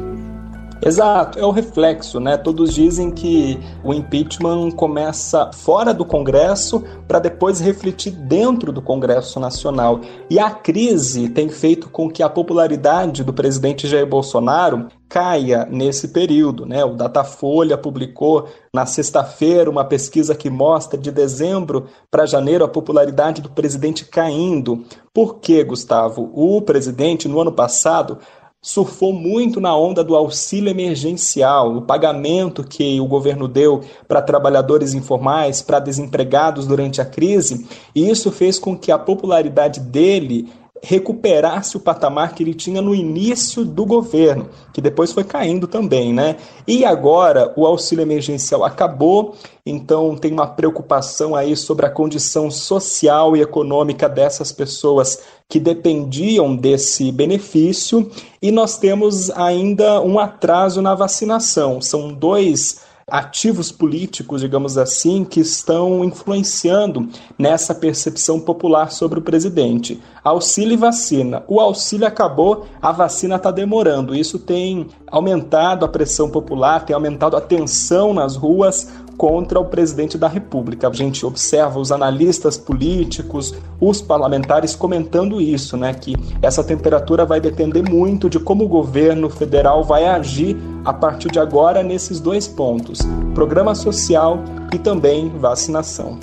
Exato, 0.85 1.39
é 1.39 1.43
o 1.43 1.49
reflexo, 1.49 2.19
né? 2.19 2.37
Todos 2.37 2.71
dizem 2.71 3.09
que 3.09 3.59
o 3.83 3.91
impeachment 3.91 4.69
começa 4.69 5.49
fora 5.51 5.91
do 5.91 6.05
Congresso 6.05 6.83
para 7.07 7.17
depois 7.17 7.59
refletir 7.59 8.11
dentro 8.11 8.71
do 8.71 8.83
Congresso 8.83 9.39
Nacional. 9.39 10.01
E 10.29 10.37
a 10.37 10.51
crise 10.51 11.27
tem 11.27 11.49
feito 11.49 11.89
com 11.89 12.07
que 12.07 12.21
a 12.21 12.29
popularidade 12.29 13.23
do 13.23 13.33
presidente 13.33 13.87
Jair 13.87 14.05
Bolsonaro 14.05 14.87
caia 15.09 15.67
nesse 15.71 16.09
período, 16.09 16.67
né? 16.67 16.85
O 16.85 16.93
Datafolha 16.93 17.79
publicou 17.79 18.47
na 18.71 18.85
sexta-feira 18.85 19.71
uma 19.71 19.85
pesquisa 19.85 20.35
que 20.35 20.51
mostra 20.51 20.99
de 20.99 21.09
dezembro 21.11 21.87
para 22.11 22.27
janeiro 22.27 22.63
a 22.63 22.67
popularidade 22.67 23.41
do 23.41 23.49
presidente 23.49 24.05
caindo. 24.05 24.85
Por 25.11 25.39
quê, 25.39 25.63
Gustavo? 25.63 26.29
O 26.31 26.61
presidente 26.61 27.27
no 27.27 27.39
ano 27.39 27.51
passado 27.51 28.19
surfou 28.65 29.13
muito 29.13 29.61
na 29.61 29.77
onda 29.77 30.03
do 30.03 30.15
auxílio 30.15 30.71
emergencial, 30.71 31.77
o 31.77 31.83
pagamento 31.83 32.63
que 32.63 32.99
o 32.99 33.05
governo 33.05 33.47
deu 33.47 33.81
para 34.07 34.23
trabalhadores 34.23 34.95
informais, 34.95 35.61
para 35.61 35.77
desempregados 35.77 36.65
durante 36.65 36.99
a 36.99 37.05
crise, 37.05 37.67
e 37.93 38.09
isso 38.09 38.31
fez 38.31 38.57
com 38.57 38.75
que 38.75 38.91
a 38.91 38.97
popularidade 38.97 39.79
dele 39.79 40.51
recuperasse 40.85 41.75
o 41.75 41.79
patamar 41.79 42.35
que 42.35 42.43
ele 42.43 42.53
tinha 42.53 42.79
no 42.79 42.93
início 42.93 43.65
do 43.65 43.85
governo, 43.85 44.49
que 44.71 44.79
depois 44.79 45.11
foi 45.11 45.23
caindo 45.23 45.65
também, 45.67 46.13
né? 46.13 46.35
E 46.67 46.85
agora 46.85 47.51
o 47.55 47.65
auxílio 47.65 48.03
emergencial 48.03 48.63
acabou, 48.63 49.35
então 49.65 50.15
tem 50.15 50.31
uma 50.31 50.45
preocupação 50.45 51.35
aí 51.35 51.55
sobre 51.55 51.87
a 51.87 51.89
condição 51.89 52.51
social 52.51 53.35
e 53.35 53.41
econômica 53.41 54.07
dessas 54.07 54.51
pessoas 54.51 55.23
que 55.49 55.59
dependiam 55.59 56.55
desse 56.55 57.11
benefício, 57.11 58.09
e 58.39 58.51
nós 58.51 58.77
temos 58.77 59.31
ainda 59.31 60.01
um 60.01 60.19
atraso 60.19 60.83
na 60.83 60.93
vacinação. 60.93 61.81
São 61.81 62.13
dois 62.13 62.84
ativos 63.07 63.71
políticos, 63.71 64.41
digamos 64.41 64.79
assim, 64.79 65.23
que 65.23 65.39
estão 65.39 66.03
influenciando 66.03 67.07
nessa 67.37 67.75
percepção 67.75 68.39
popular 68.39 68.91
sobre 68.91 69.19
o 69.19 69.21
presidente. 69.21 70.01
Auxílio 70.23 70.73
e 70.73 70.77
vacina. 70.77 71.43
O 71.47 71.59
auxílio 71.59 72.07
acabou, 72.07 72.65
a 72.81 72.91
vacina 72.91 73.35
está 73.35 73.51
demorando. 73.51 74.15
Isso 74.15 74.39
tem 74.39 74.87
aumentado 75.05 75.85
a 75.85 75.87
pressão 75.87 76.31
popular, 76.31 76.83
tem 76.83 76.95
aumentado 76.95 77.37
a 77.37 77.41
tensão 77.41 78.11
nas 78.11 78.35
ruas 78.35 78.91
contra 79.17 79.59
o 79.59 79.65
presidente 79.65 80.17
da 80.17 80.27
República. 80.27 80.87
A 80.87 80.93
gente 80.93 81.25
observa 81.25 81.79
os 81.79 81.91
analistas 81.91 82.57
políticos, 82.57 83.53
os 83.79 84.01
parlamentares 84.01 84.75
comentando 84.75 85.41
isso, 85.41 85.77
né, 85.77 85.93
que 85.93 86.15
essa 86.41 86.63
temperatura 86.63 87.25
vai 87.25 87.39
depender 87.39 87.81
muito 87.81 88.29
de 88.29 88.39
como 88.39 88.65
o 88.65 88.67
governo 88.67 89.29
federal 89.29 89.83
vai 89.83 90.05
agir 90.05 90.57
a 90.83 90.93
partir 90.93 91.31
de 91.31 91.39
agora 91.39 91.81
nesses 91.81 92.19
dois 92.19 92.47
pontos: 92.47 92.99
programa 93.33 93.73
social 93.75 94.39
e 94.73 94.77
também 94.77 95.29
vacinação. 95.29 96.19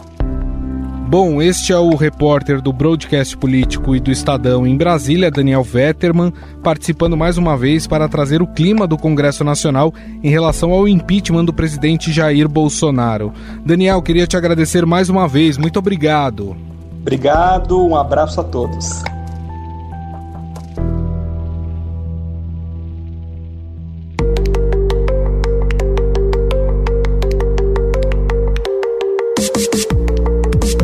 Bom, 1.13 1.43
este 1.43 1.75
é 1.75 1.79
o 1.79 1.95
repórter 1.95 2.63
do 2.63 2.73
Broadcast 2.73 3.37
Político 3.37 3.95
e 3.95 4.01
do 4.01 4.11
Estadão 4.11 4.67
em 4.67 4.75
Brasília, 4.75 5.31
Daniel 5.31 5.63
Vetterman, 5.63 6.33
participando 6.63 7.19
mais 7.19 7.37
uma 7.37 7.55
vez 7.55 7.87
para 7.87 8.09
trazer 8.09 8.41
o 8.41 8.47
clima 8.47 8.87
do 8.87 8.97
Congresso 8.97 9.45
Nacional 9.45 9.93
em 10.23 10.31
relação 10.31 10.73
ao 10.73 10.89
impeachment 10.89 11.45
do 11.45 11.53
presidente 11.53 12.11
Jair 12.11 12.49
Bolsonaro. 12.49 13.31
Daniel, 13.63 14.01
queria 14.01 14.27
te 14.27 14.39
agradecer 14.39 14.87
mais 14.87 15.11
uma 15.11 15.29
vez. 15.29 15.59
Muito 15.59 15.79
obrigado. 15.79 16.57
Obrigado, 16.99 17.87
um 17.87 17.95
abraço 17.95 18.41
a 18.41 18.45
todos. 18.45 19.03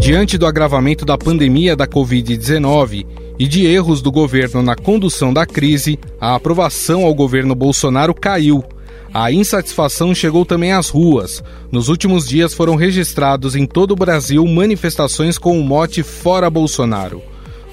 Diante 0.08 0.38
do 0.38 0.46
agravamento 0.46 1.04
da 1.04 1.18
pandemia 1.18 1.76
da 1.76 1.86
Covid-19 1.86 3.04
e 3.38 3.46
de 3.46 3.66
erros 3.66 4.00
do 4.00 4.10
governo 4.10 4.62
na 4.62 4.74
condução 4.74 5.34
da 5.34 5.44
crise, 5.44 5.98
a 6.18 6.34
aprovação 6.34 7.04
ao 7.04 7.14
governo 7.14 7.54
Bolsonaro 7.54 8.14
caiu. 8.14 8.64
A 9.12 9.30
insatisfação 9.30 10.14
chegou 10.14 10.46
também 10.46 10.72
às 10.72 10.88
ruas. 10.88 11.44
Nos 11.70 11.90
últimos 11.90 12.26
dias 12.26 12.54
foram 12.54 12.74
registrados 12.74 13.54
em 13.54 13.66
todo 13.66 13.90
o 13.90 13.96
Brasil 13.96 14.42
manifestações 14.46 15.36
com 15.36 15.60
o 15.60 15.62
mote 15.62 16.02
Fora 16.02 16.48
Bolsonaro. 16.48 17.20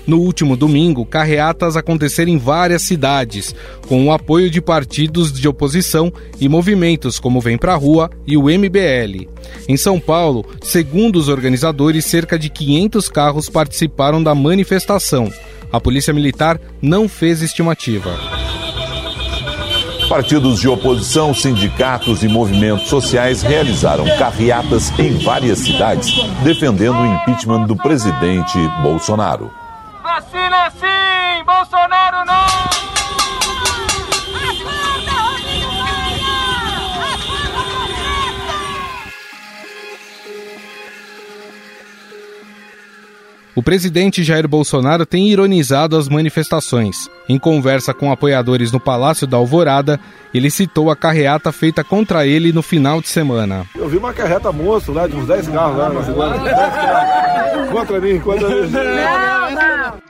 No 0.08 0.20
último 0.20 0.56
domingo, 0.56 1.06
carreatas 1.06 1.76
aconteceram 1.76 2.32
em 2.32 2.38
várias 2.38 2.84
cidades, 2.84 3.56
com 3.88 4.06
o 4.06 4.12
apoio 4.12 4.52
de 4.52 4.62
partidos 4.62 5.32
de 5.34 5.48
oposição 5.48 6.14
e 6.40 6.48
movimentos 6.48 7.20
como 7.20 7.42
Vem 7.42 7.58
Pra 7.58 7.76
Rua 7.76 8.10
e 8.28 8.38
o 8.38 8.44
MBL. 8.44 9.28
Em 9.68 9.76
São 9.78 10.00
Paulo, 10.00 10.46
segundo 10.62 11.18
os 11.18 11.28
organizadores, 11.28 12.06
cerca 12.06 12.38
de 12.38 12.50
500 12.50 13.10
carros 13.10 13.50
participaram 13.50 14.22
da 14.22 14.36
manifestação. 14.36 15.32
A 15.72 15.82
Polícia 15.82 16.14
Militar 16.14 16.60
não 16.82 17.10
fez 17.10 17.42
estimativa. 17.42 18.16
Partidos 20.08 20.60
de 20.60 20.68
oposição, 20.68 21.34
sindicatos 21.34 22.22
e 22.22 22.28
movimentos 22.28 22.88
sociais 22.88 23.42
realizaram 23.42 24.06
carreatas 24.20 24.92
em 25.00 25.18
várias 25.18 25.60
cidades, 25.60 26.14
defendendo 26.44 27.00
o 27.00 27.06
impeachment 27.06 27.66
do 27.66 27.76
presidente 27.76 28.56
Bolsonaro. 28.84 29.52
Vacina 30.16 30.72
sim, 30.72 31.44
Bolsonaro 31.46 32.26
não! 32.26 32.46
O 43.54 43.62
presidente 43.62 44.24
Jair 44.24 44.48
Bolsonaro 44.48 45.06
tem 45.06 45.28
ironizado 45.28 45.98
as 45.98 46.08
manifestações. 46.08 47.10
Em 47.28 47.38
conversa 47.38 47.94
com 47.94 48.10
apoiadores 48.10 48.72
no 48.72 48.80
Palácio 48.80 49.28
da 49.28 49.36
Alvorada, 49.36 50.00
ele 50.34 50.50
citou 50.50 50.90
a 50.90 50.96
carreata 50.96 51.52
feita 51.52 51.84
contra 51.84 52.26
ele 52.26 52.54
no 52.54 52.62
final 52.62 53.02
de 53.02 53.10
semana. 53.10 53.66
Eu 53.76 53.90
vi 53.90 53.98
uma 53.98 54.14
carreta 54.14 54.50
monstro 54.50 54.94
lá, 54.94 55.08
de 55.08 55.16
uns 55.18 55.28
10 55.28 55.50
carros 55.50 55.78
lá 55.78 55.90
na 55.90 56.04
cidade. 56.04 56.44
10 56.44 56.56
carros. 56.56 57.70
Contra 57.72 58.00
mim, 58.00 58.20
contra 58.20 58.48
mim. 58.48 58.70
Não, 58.70 59.52
não. 59.52 60.05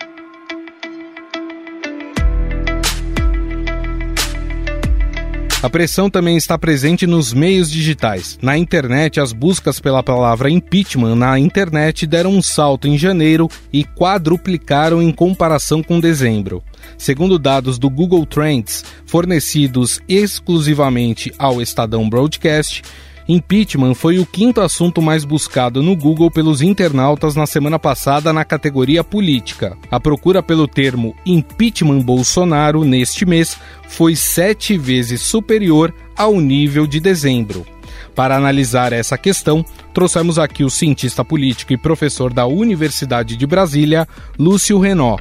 A 5.66 5.70
pressão 5.70 6.12
também 6.12 6.38
está 6.38 6.60
presente 6.60 7.08
nos 7.08 7.34
meios 7.34 7.72
digitais. 7.72 8.38
Na 8.40 8.56
internet, 8.56 9.20
as 9.20 9.34
buscas 9.34 9.80
pela 9.80 10.04
palavra 10.04 10.48
impeachment 10.48 11.16
na 11.16 11.40
internet 11.40 12.06
deram 12.06 12.30
um 12.30 12.42
salto 12.42 12.88
em 12.88 13.00
janeiro 13.00 13.50
e 13.74 13.84
quadruplicaram 13.84 15.02
em 15.02 15.12
comparação 15.12 15.82
com 15.82 16.00
dezembro. 16.00 16.64
Segundo 17.00 17.40
dados 17.40 17.80
do 17.80 17.90
Google 17.90 18.28
Trends, 18.28 18.86
fornecidos 19.08 20.00
exclusivamente 20.08 21.34
ao 21.36 21.60
Estadão 21.60 22.08
Broadcast, 22.08 22.84
Impeachment 23.28 23.96
foi 23.96 24.20
o 24.20 24.26
quinto 24.26 24.62
assunto 24.62 25.02
mais 25.02 25.26
buscado 25.26 25.82
no 25.82 25.96
Google 25.96 26.30
pelos 26.30 26.62
internautas 26.62 27.36
na 27.36 27.48
semana 27.48 27.80
passada 27.80 28.32
na 28.32 28.46
categoria 28.46 29.04
política. 29.04 29.76
A 29.90 30.00
procura 30.00 30.44
pelo 30.44 30.68
termo 30.68 31.16
impeachment 31.26 32.02
Bolsonaro 32.02 32.84
neste 32.84 33.26
mês 33.26 33.58
foi 33.88 34.16
sete 34.16 34.78
vezes 34.78 35.22
superior 35.22 35.92
ao 36.16 36.40
nível 36.40 36.86
de 36.86 37.00
dezembro. 37.00 37.66
Para 38.14 38.38
analisar 38.38 38.94
essa 38.94 39.18
questão, 39.18 39.66
trouxemos 39.92 40.38
aqui 40.38 40.64
o 40.64 40.70
cientista 40.70 41.26
político 41.26 41.74
e 41.74 41.78
professor 41.78 42.32
da 42.32 42.46
Universidade 42.46 43.36
de 43.36 43.48
Brasília, 43.48 44.08
Lúcio 44.38 44.80
Renó. 44.80 45.18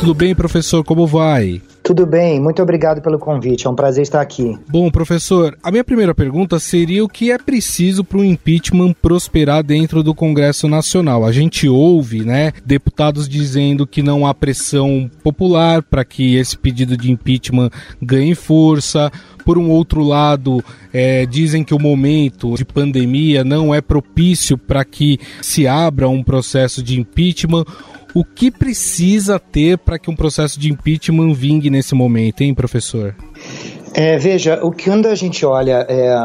Tudo 0.00 0.14
bem, 0.14 0.34
professor? 0.34 0.82
Como 0.82 1.06
vai? 1.06 1.60
Tudo 1.86 2.04
bem, 2.04 2.40
muito 2.40 2.60
obrigado 2.60 3.00
pelo 3.00 3.16
convite, 3.16 3.64
é 3.64 3.70
um 3.70 3.74
prazer 3.76 4.02
estar 4.02 4.20
aqui. 4.20 4.58
Bom, 4.68 4.90
professor, 4.90 5.56
a 5.62 5.70
minha 5.70 5.84
primeira 5.84 6.12
pergunta 6.12 6.58
seria 6.58 7.04
o 7.04 7.08
que 7.08 7.30
é 7.30 7.38
preciso 7.38 8.02
para 8.02 8.18
o 8.18 8.24
impeachment 8.24 8.92
prosperar 9.00 9.62
dentro 9.62 10.02
do 10.02 10.12
Congresso 10.12 10.66
Nacional. 10.66 11.24
A 11.24 11.30
gente 11.30 11.68
ouve, 11.68 12.24
né, 12.24 12.52
deputados 12.64 13.28
dizendo 13.28 13.86
que 13.86 14.02
não 14.02 14.26
há 14.26 14.34
pressão 14.34 15.08
popular 15.22 15.80
para 15.80 16.04
que 16.04 16.34
esse 16.34 16.58
pedido 16.58 16.96
de 16.96 17.12
impeachment 17.12 17.70
ganhe 18.02 18.34
força. 18.34 19.08
Por 19.44 19.56
um 19.56 19.70
outro 19.70 20.02
lado, 20.02 20.60
é, 20.92 21.24
dizem 21.24 21.62
que 21.62 21.72
o 21.72 21.78
momento 21.78 22.56
de 22.56 22.64
pandemia 22.64 23.44
não 23.44 23.72
é 23.72 23.80
propício 23.80 24.58
para 24.58 24.84
que 24.84 25.20
se 25.40 25.68
abra 25.68 26.08
um 26.08 26.24
processo 26.24 26.82
de 26.82 26.98
impeachment. 26.98 27.64
O 28.16 28.24
que 28.24 28.50
precisa 28.50 29.38
ter 29.38 29.76
para 29.76 29.98
que 29.98 30.10
um 30.10 30.16
processo 30.16 30.58
de 30.58 30.72
impeachment 30.72 31.34
vingue 31.34 31.68
nesse 31.68 31.94
momento, 31.94 32.40
hein, 32.40 32.54
professor? 32.54 33.14
É, 33.92 34.16
veja, 34.16 34.64
o 34.64 34.70
que 34.70 34.88
quando 34.88 35.04
a 35.04 35.14
gente 35.14 35.44
olha 35.44 35.86
é, 35.86 36.16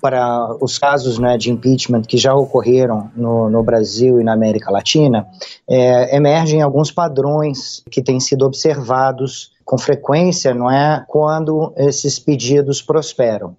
para 0.00 0.56
os 0.62 0.78
casos 0.78 1.18
né, 1.18 1.36
de 1.36 1.50
impeachment 1.50 2.04
que 2.08 2.16
já 2.16 2.34
ocorreram 2.34 3.10
no, 3.14 3.50
no 3.50 3.62
Brasil 3.62 4.18
e 4.18 4.24
na 4.24 4.32
América 4.32 4.70
Latina, 4.70 5.26
é, 5.68 6.16
emergem 6.16 6.62
alguns 6.62 6.90
padrões 6.90 7.82
que 7.90 8.00
têm 8.00 8.18
sido 8.18 8.46
observados 8.46 9.52
com 9.62 9.76
frequência, 9.76 10.54
não 10.54 10.70
é, 10.70 11.04
quando 11.06 11.70
esses 11.76 12.18
pedidos 12.18 12.80
prosperam. 12.80 13.54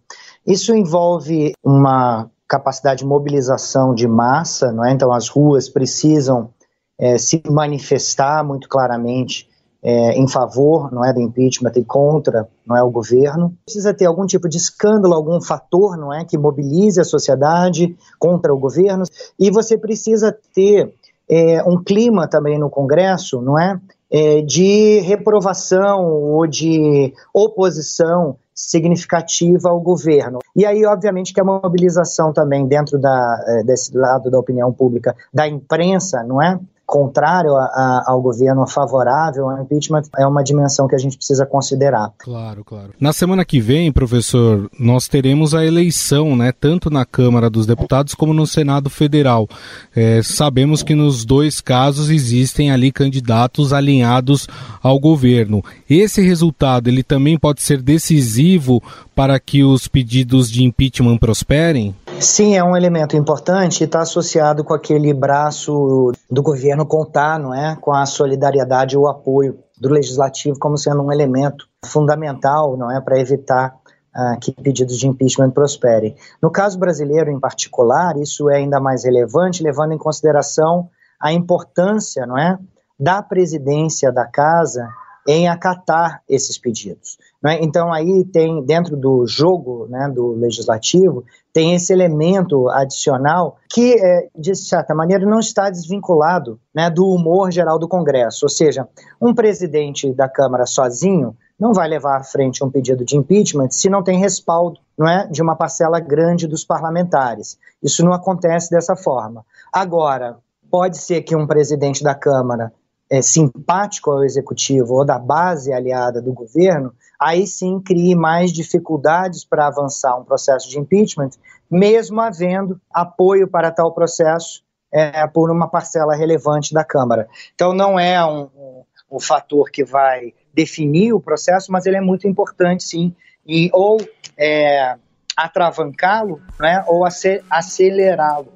Isso 0.48 0.76
envolve 0.76 1.54
uma 1.64 2.28
capacidade 2.48 3.02
de 3.02 3.06
mobilização 3.06 3.94
de 3.94 4.08
massa, 4.08 4.72
não 4.72 4.84
é? 4.84 4.94
Então 4.94 5.12
as 5.12 5.28
ruas 5.28 5.70
precisam 5.70 6.50
é, 7.00 7.18
se 7.18 7.42
manifestar 7.50 8.44
muito 8.44 8.68
claramente 8.68 9.48
é, 9.84 10.14
em 10.14 10.28
favor 10.28 10.92
não 10.92 11.06
é 11.06 11.14
do 11.14 11.22
impeachment 11.22 11.72
e 11.76 11.84
contra 11.84 12.48
não 12.66 12.76
é 12.76 12.82
o 12.82 12.90
governo 12.90 13.54
precisa 13.64 13.94
ter 13.94 14.06
algum 14.06 14.26
tipo 14.26 14.50
de 14.50 14.58
escândalo 14.58 15.14
algum 15.14 15.40
fator 15.40 15.96
não 15.98 16.12
é 16.14 16.26
que 16.26 16.38
mobilize 16.38 17.00
a 17.00 17.04
sociedade 17.04 17.96
contra 18.18 18.54
o 18.54 18.58
governo 18.58 19.04
e 19.40 19.52
você 19.52 19.78
precisa 19.78 20.36
ter 20.54 20.94
é, 21.30 21.64
um 21.64 21.84
clima 21.84 22.28
também 22.28 22.58
no 22.58 22.70
Congresso 22.70 23.42
não 23.42 23.60
é, 23.60 23.80
é 24.10 24.42
de 24.42 25.00
reprovação 25.02 26.06
ou 26.06 26.48
de 26.48 27.14
oposição 27.34 28.38
significativa 28.58 29.70
ao 29.70 29.80
governo. 29.80 30.40
E 30.56 30.66
aí, 30.66 30.84
obviamente, 30.84 31.32
que 31.32 31.40
a 31.40 31.44
mobilização 31.44 32.34
também 32.34 32.66
dentro 32.66 32.98
da, 32.98 33.44
é, 33.46 33.64
desse 33.64 33.96
lado 33.96 34.32
da 34.32 34.40
opinião 34.40 34.74
pública, 34.74 35.16
da 35.32 35.48
imprensa, 35.48 36.24
não 36.24 36.42
é? 36.42 36.60
Contrário 36.88 37.54
a, 37.54 37.66
a, 37.66 38.04
ao 38.08 38.22
governo, 38.22 38.66
favorável 38.66 39.50
ao 39.50 39.62
impeachment, 39.62 40.04
é 40.18 40.26
uma 40.26 40.42
dimensão 40.42 40.88
que 40.88 40.96
a 40.96 40.98
gente 40.98 41.18
precisa 41.18 41.46
considerar. 41.46 42.14
Claro, 42.18 42.64
claro. 42.64 42.92
Na 42.98 43.12
semana 43.12 43.44
que 43.44 43.60
vem, 43.60 43.92
professor, 43.92 44.70
nós 44.80 45.10
teremos 45.10 45.54
a 45.54 45.66
eleição, 45.66 46.34
né, 46.38 46.54
tanto 46.58 46.90
na 46.90 47.06
Câmara 47.06 47.50
dos 47.50 47.66
Deputados 47.66 48.16
como 48.16 48.34
no 48.34 48.48
Senado 48.48 48.90
Federal. 48.90 49.50
É, 49.94 50.22
sabemos 50.24 50.82
que 50.82 50.96
nos 50.96 51.26
dois 51.26 51.60
casos 51.60 52.10
existem 52.10 52.72
ali 52.72 52.90
candidatos 52.90 53.74
alinhados 53.74 54.48
ao 54.82 54.98
governo. 54.98 55.62
Esse 55.90 56.22
resultado, 56.22 56.88
ele 56.88 57.04
também 57.04 57.38
pode 57.38 57.62
ser 57.62 57.82
decisivo 57.82 58.82
para 59.14 59.38
que 59.40 59.64
os 59.64 59.88
pedidos 59.88 60.50
de 60.50 60.64
impeachment 60.64 61.18
prosperem? 61.18 61.94
Sim, 62.20 62.56
é 62.56 62.64
um 62.64 62.76
elemento 62.76 63.16
importante 63.16 63.82
e 63.82 63.84
está 63.84 64.02
associado 64.02 64.64
com 64.64 64.74
aquele 64.74 65.14
braço 65.14 66.12
do 66.30 66.42
governo 66.42 66.86
contar, 66.86 67.40
não 67.40 67.54
é, 67.54 67.76
com 67.76 67.94
a 67.94 68.06
solidariedade 68.08 68.96
e 68.96 68.98
o 68.98 69.08
apoio 69.08 69.60
do 69.80 69.90
legislativo 69.90 70.58
como 70.58 70.78
sendo 70.78 71.04
um 71.04 71.12
elemento 71.12 71.68
fundamental, 71.86 72.76
não 72.76 72.92
é, 72.92 73.00
para 73.00 73.20
evitar 73.20 73.76
uh, 74.16 74.40
que 74.40 74.52
pedidos 74.52 74.98
de 74.98 75.08
impeachment 75.08 75.52
prosperem. 75.52 76.16
No 76.42 76.50
caso 76.50 76.80
brasileiro, 76.80 77.30
em 77.30 77.40
particular, 77.40 78.18
isso 78.18 78.50
é 78.50 78.56
ainda 78.58 78.80
mais 78.80 79.04
relevante, 79.06 79.62
levando 79.62 79.94
em 79.94 79.98
consideração 79.98 80.90
a 81.22 81.32
importância, 81.32 82.26
não 82.26 82.38
é, 82.38 82.58
da 83.00 83.22
presidência 83.22 84.12
da 84.12 84.26
casa 84.26 84.90
em 85.28 85.50
acatar 85.50 86.24
esses 86.30 86.58
pedidos. 86.58 87.18
Né? 87.44 87.60
Então 87.62 87.92
aí 87.92 88.24
tem 88.24 88.64
dentro 88.64 88.96
do 88.96 89.28
jogo 89.28 89.86
né, 89.90 90.10
do 90.10 90.32
legislativo 90.32 91.26
tem 91.52 91.76
esse 91.76 91.92
elemento 91.92 92.70
adicional 92.70 93.58
que 93.70 93.94
é, 93.94 94.30
de 94.36 94.56
certa 94.56 94.96
maneira 94.96 95.26
não 95.26 95.40
está 95.40 95.70
desvinculado 95.70 96.60
né, 96.74 96.90
do 96.90 97.06
humor 97.08 97.52
geral 97.52 97.78
do 97.78 97.88
Congresso, 97.88 98.46
ou 98.46 98.50
seja, 98.50 98.88
um 99.22 99.34
presidente 99.34 100.14
da 100.14 100.30
Câmara 100.30 100.66
sozinho 100.66 101.36
não 101.60 101.74
vai 101.74 101.88
levar 101.88 102.18
à 102.18 102.24
frente 102.24 102.64
um 102.64 102.70
pedido 102.70 103.04
de 103.04 103.18
impeachment 103.18 103.72
se 103.72 103.90
não 103.90 104.04
tem 104.04 104.20
respaldo 104.20 104.80
não 104.98 105.08
é, 105.08 105.28
de 105.28 105.42
uma 105.42 105.56
parcela 105.56 106.00
grande 106.00 106.48
dos 106.48 106.64
parlamentares. 106.64 107.58
Isso 107.84 108.04
não 108.04 108.14
acontece 108.14 108.70
dessa 108.70 108.96
forma. 108.96 109.46
Agora, 109.74 110.38
pode 110.70 110.98
ser 110.98 111.22
que 111.22 111.36
um 111.36 111.48
presidente 111.48 112.04
da 112.04 112.16
Câmara 112.16 112.72
é, 113.10 113.22
simpático 113.22 114.12
ao 114.12 114.24
executivo 114.24 114.96
ou 114.96 115.06
da 115.06 115.18
base 115.18 115.74
aliada 115.74 116.22
do 116.22 116.34
governo, 116.34 116.94
aí 117.20 117.48
sim 117.48 117.80
crie 117.80 118.16
mais 118.16 118.52
dificuldades 118.52 119.46
para 119.46 119.68
avançar 119.68 120.18
um 120.18 120.24
processo 120.24 120.70
de 120.70 120.80
impeachment, 120.80 121.32
mesmo 121.70 122.22
havendo 122.22 122.80
apoio 122.94 123.48
para 123.48 123.72
tal 123.72 123.94
processo 123.94 124.64
é, 124.92 125.26
por 125.28 125.52
uma 125.52 125.68
parcela 125.68 126.16
relevante 126.16 126.74
da 126.74 126.84
Câmara. 126.84 127.28
Então 127.54 127.74
não 127.74 128.00
é 128.00 128.24
um, 128.26 128.50
um, 128.56 128.84
um 129.12 129.20
fator 129.20 129.70
que 129.70 129.84
vai 129.84 130.34
definir 130.54 131.14
o 131.14 131.20
processo, 131.20 131.72
mas 131.72 131.86
ele 131.86 131.98
é 131.98 132.02
muito 132.02 132.28
importante 132.28 132.84
sim, 132.84 133.16
e 133.46 133.70
ou 133.74 133.98
é, 134.38 134.96
atravancá-lo 135.36 136.42
né, 136.60 136.84
ou 136.88 137.06
acelerá-lo. 137.50 138.52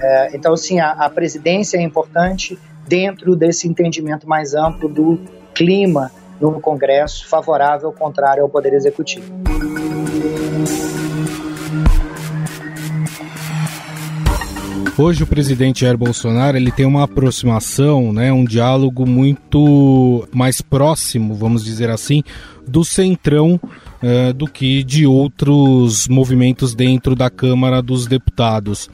É, 0.00 0.36
então, 0.36 0.56
sim, 0.56 0.80
a, 0.80 0.90
a 0.90 1.08
presidência 1.08 1.76
é 1.76 1.82
importante, 1.82 2.58
dentro 2.86 3.34
desse 3.34 3.68
entendimento 3.68 4.28
mais 4.28 4.54
amplo 4.54 4.88
do 4.88 5.18
clima 5.54 6.10
no 6.40 6.60
Congresso 6.60 7.26
favorável, 7.26 7.92
contrário 7.92 8.42
ao 8.42 8.48
Poder 8.48 8.72
Executivo. 8.72 9.32
Hoje 14.96 15.24
o 15.24 15.26
presidente 15.26 15.80
Jair 15.80 15.98
Bolsonaro 15.98 16.56
ele 16.56 16.70
tem 16.70 16.86
uma 16.86 17.02
aproximação, 17.02 18.12
né, 18.12 18.32
um 18.32 18.44
diálogo 18.44 19.04
muito 19.04 20.24
mais 20.32 20.60
próximo, 20.60 21.34
vamos 21.34 21.64
dizer 21.64 21.90
assim, 21.90 22.22
do 22.66 22.84
centrão 22.84 23.58
uh, 23.64 24.32
do 24.32 24.46
que 24.46 24.84
de 24.84 25.04
outros 25.04 26.06
movimentos 26.06 26.76
dentro 26.76 27.16
da 27.16 27.28
Câmara 27.28 27.82
dos 27.82 28.06
Deputados. 28.06 28.88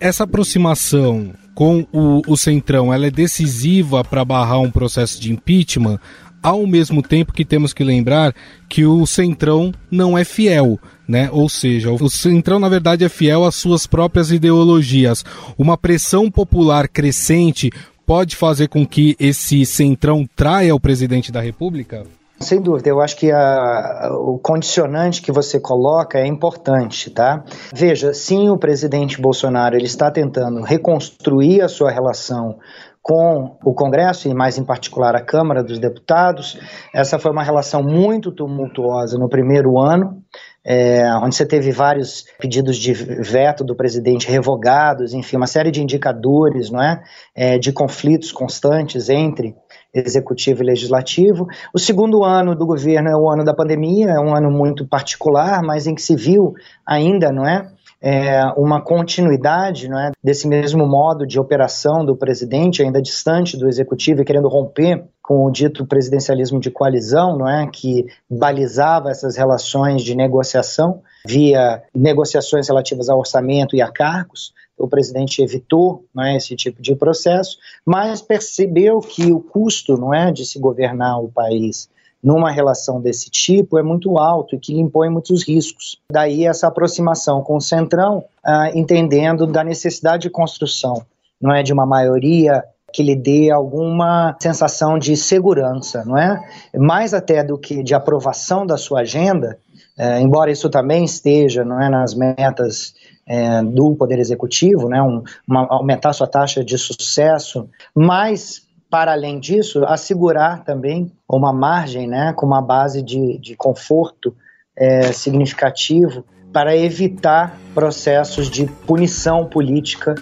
Essa 0.00 0.24
aproximação 0.24 1.34
com 1.54 1.86
o, 1.92 2.22
o 2.26 2.36
Centrão, 2.36 2.92
ela 2.92 3.06
é 3.06 3.10
decisiva 3.10 4.02
para 4.02 4.24
barrar 4.24 4.60
um 4.60 4.70
processo 4.70 5.20
de 5.20 5.32
impeachment, 5.32 5.98
ao 6.42 6.66
mesmo 6.66 7.02
tempo 7.02 7.32
que 7.32 7.44
temos 7.44 7.72
que 7.72 7.84
lembrar 7.84 8.34
que 8.68 8.84
o 8.84 9.06
Centrão 9.06 9.72
não 9.90 10.18
é 10.18 10.24
fiel, 10.24 10.78
né? 11.06 11.28
Ou 11.30 11.48
seja, 11.48 11.92
o 11.92 12.10
Centrão 12.10 12.58
na 12.58 12.68
verdade 12.68 13.04
é 13.04 13.08
fiel 13.08 13.44
às 13.44 13.54
suas 13.54 13.86
próprias 13.86 14.32
ideologias. 14.32 15.24
Uma 15.56 15.78
pressão 15.78 16.30
popular 16.30 16.88
crescente 16.88 17.70
pode 18.04 18.34
fazer 18.34 18.68
com 18.68 18.84
que 18.84 19.14
esse 19.20 19.64
Centrão 19.64 20.28
traia 20.34 20.74
o 20.74 20.80
presidente 20.80 21.30
da 21.30 21.40
República? 21.40 22.04
Sem 22.42 22.60
dúvida, 22.60 22.88
eu 22.88 23.00
acho 23.00 23.16
que 23.16 23.30
a, 23.30 24.10
o 24.12 24.38
condicionante 24.38 25.22
que 25.22 25.32
você 25.32 25.58
coloca 25.58 26.18
é 26.18 26.26
importante, 26.26 27.10
tá? 27.10 27.44
Veja, 27.72 28.12
sim, 28.12 28.50
o 28.50 28.58
presidente 28.58 29.20
Bolsonaro 29.20 29.76
ele 29.76 29.86
está 29.86 30.10
tentando 30.10 30.60
reconstruir 30.62 31.62
a 31.62 31.68
sua 31.68 31.90
relação 31.90 32.58
com 33.02 33.56
o 33.64 33.74
Congresso 33.74 34.28
e 34.28 34.34
mais 34.34 34.56
em 34.56 34.64
particular 34.64 35.16
a 35.16 35.20
Câmara 35.20 35.62
dos 35.62 35.78
Deputados. 35.80 36.58
Essa 36.94 37.18
foi 37.18 37.32
uma 37.32 37.42
relação 37.42 37.82
muito 37.82 38.30
tumultuosa 38.30 39.18
no 39.18 39.28
primeiro 39.28 39.76
ano, 39.76 40.22
é, 40.64 41.12
onde 41.16 41.34
você 41.34 41.44
teve 41.44 41.72
vários 41.72 42.24
pedidos 42.38 42.76
de 42.76 42.92
veto 42.92 43.64
do 43.64 43.74
presidente 43.74 44.30
revogados, 44.30 45.12
enfim, 45.12 45.36
uma 45.36 45.48
série 45.48 45.72
de 45.72 45.82
indicadores, 45.82 46.70
não 46.70 46.80
é, 46.80 47.02
é 47.34 47.58
de 47.58 47.72
conflitos 47.72 48.30
constantes 48.30 49.08
entre 49.08 49.56
executivo 49.94 50.62
e 50.62 50.66
legislativo. 50.66 51.46
O 51.74 51.78
segundo 51.78 52.24
ano 52.24 52.54
do 52.54 52.66
governo 52.66 53.08
é 53.08 53.16
o 53.16 53.28
ano 53.28 53.44
da 53.44 53.54
pandemia, 53.54 54.10
é 54.10 54.20
um 54.20 54.34
ano 54.34 54.50
muito 54.50 54.86
particular, 54.86 55.62
mas 55.62 55.86
em 55.86 55.94
que 55.94 56.02
se 56.02 56.16
viu 56.16 56.54
ainda, 56.86 57.30
não 57.30 57.46
é, 57.46 57.70
é, 58.02 58.44
uma 58.56 58.80
continuidade 58.80 59.88
não 59.88 59.98
é, 59.98 60.10
desse 60.22 60.48
mesmo 60.48 60.84
modo 60.86 61.24
de 61.24 61.38
operação 61.38 62.04
do 62.04 62.16
presidente, 62.16 62.82
ainda 62.82 63.00
distante 63.00 63.56
do 63.56 63.68
executivo 63.68 64.22
e 64.22 64.24
querendo 64.24 64.48
romper 64.48 65.04
com 65.22 65.44
o 65.44 65.50
dito 65.52 65.86
presidencialismo 65.86 66.58
de 66.58 66.68
coalizão, 66.68 67.38
não 67.38 67.48
é, 67.48 67.68
que 67.68 68.06
balizava 68.28 69.10
essas 69.10 69.36
relações 69.36 70.02
de 70.02 70.16
negociação 70.16 71.00
via 71.24 71.80
negociações 71.94 72.66
relativas 72.66 73.08
ao 73.08 73.20
orçamento 73.20 73.76
e 73.76 73.80
a 73.80 73.90
cargos. 73.90 74.52
O 74.76 74.88
presidente 74.88 75.42
evitou 75.42 76.04
não 76.14 76.24
é, 76.24 76.36
esse 76.36 76.56
tipo 76.56 76.82
de 76.82 76.94
processo, 76.94 77.58
mas 77.84 78.22
percebeu 78.22 79.00
que 79.00 79.32
o 79.32 79.40
custo 79.40 79.96
não 79.96 80.12
é, 80.12 80.32
de 80.32 80.44
se 80.44 80.58
governar 80.58 81.22
o 81.22 81.28
país 81.28 81.88
numa 82.22 82.50
relação 82.50 83.00
desse 83.00 83.28
tipo 83.28 83.78
é 83.78 83.82
muito 83.82 84.16
alto 84.16 84.54
e 84.54 84.58
que 84.58 84.78
impõe 84.78 85.08
muitos 85.08 85.46
riscos. 85.46 86.00
Daí 86.10 86.46
essa 86.46 86.68
aproximação 86.68 87.42
com 87.42 87.56
o 87.56 87.60
Centrão, 87.60 88.24
ah, 88.44 88.70
entendendo 88.74 89.46
da 89.46 89.64
necessidade 89.64 90.22
de 90.22 90.30
construção, 90.30 91.04
não 91.40 91.52
é 91.52 91.62
de 91.62 91.72
uma 91.72 91.84
maioria 91.84 92.62
que 92.92 93.02
lhe 93.02 93.16
dê 93.16 93.50
alguma 93.50 94.36
sensação 94.40 94.98
de 94.98 95.16
segurança, 95.16 96.04
não 96.04 96.16
é? 96.16 96.38
Mais 96.76 97.14
até 97.14 97.42
do 97.42 97.56
que 97.58 97.82
de 97.82 97.94
aprovação 97.94 98.66
da 98.66 98.76
sua 98.76 99.00
agenda, 99.00 99.58
é, 99.98 100.20
embora 100.20 100.50
isso 100.50 100.68
também 100.68 101.04
esteja, 101.04 101.64
não 101.64 101.80
é, 101.80 101.88
nas 101.88 102.14
metas 102.14 102.94
é, 103.26 103.62
do 103.62 103.94
Poder 103.94 104.18
Executivo, 104.18 104.88
né, 104.88 105.02
um, 105.02 105.22
uma, 105.46 105.66
aumentar 105.68 106.12
sua 106.12 106.26
taxa 106.26 106.64
de 106.64 106.76
sucesso, 106.76 107.68
mas 107.94 108.66
para 108.90 109.12
além 109.12 109.40
disso, 109.40 109.84
assegurar 109.86 110.64
também 110.64 111.10
uma 111.26 111.50
margem, 111.50 112.06
né, 112.06 112.34
com 112.34 112.44
uma 112.44 112.60
base 112.60 113.02
de, 113.02 113.38
de 113.38 113.56
conforto 113.56 114.36
é, 114.76 115.12
significativo 115.12 116.26
para 116.52 116.76
evitar 116.76 117.58
processos 117.72 118.50
de 118.50 118.66
punição 118.86 119.46
política 119.46 120.14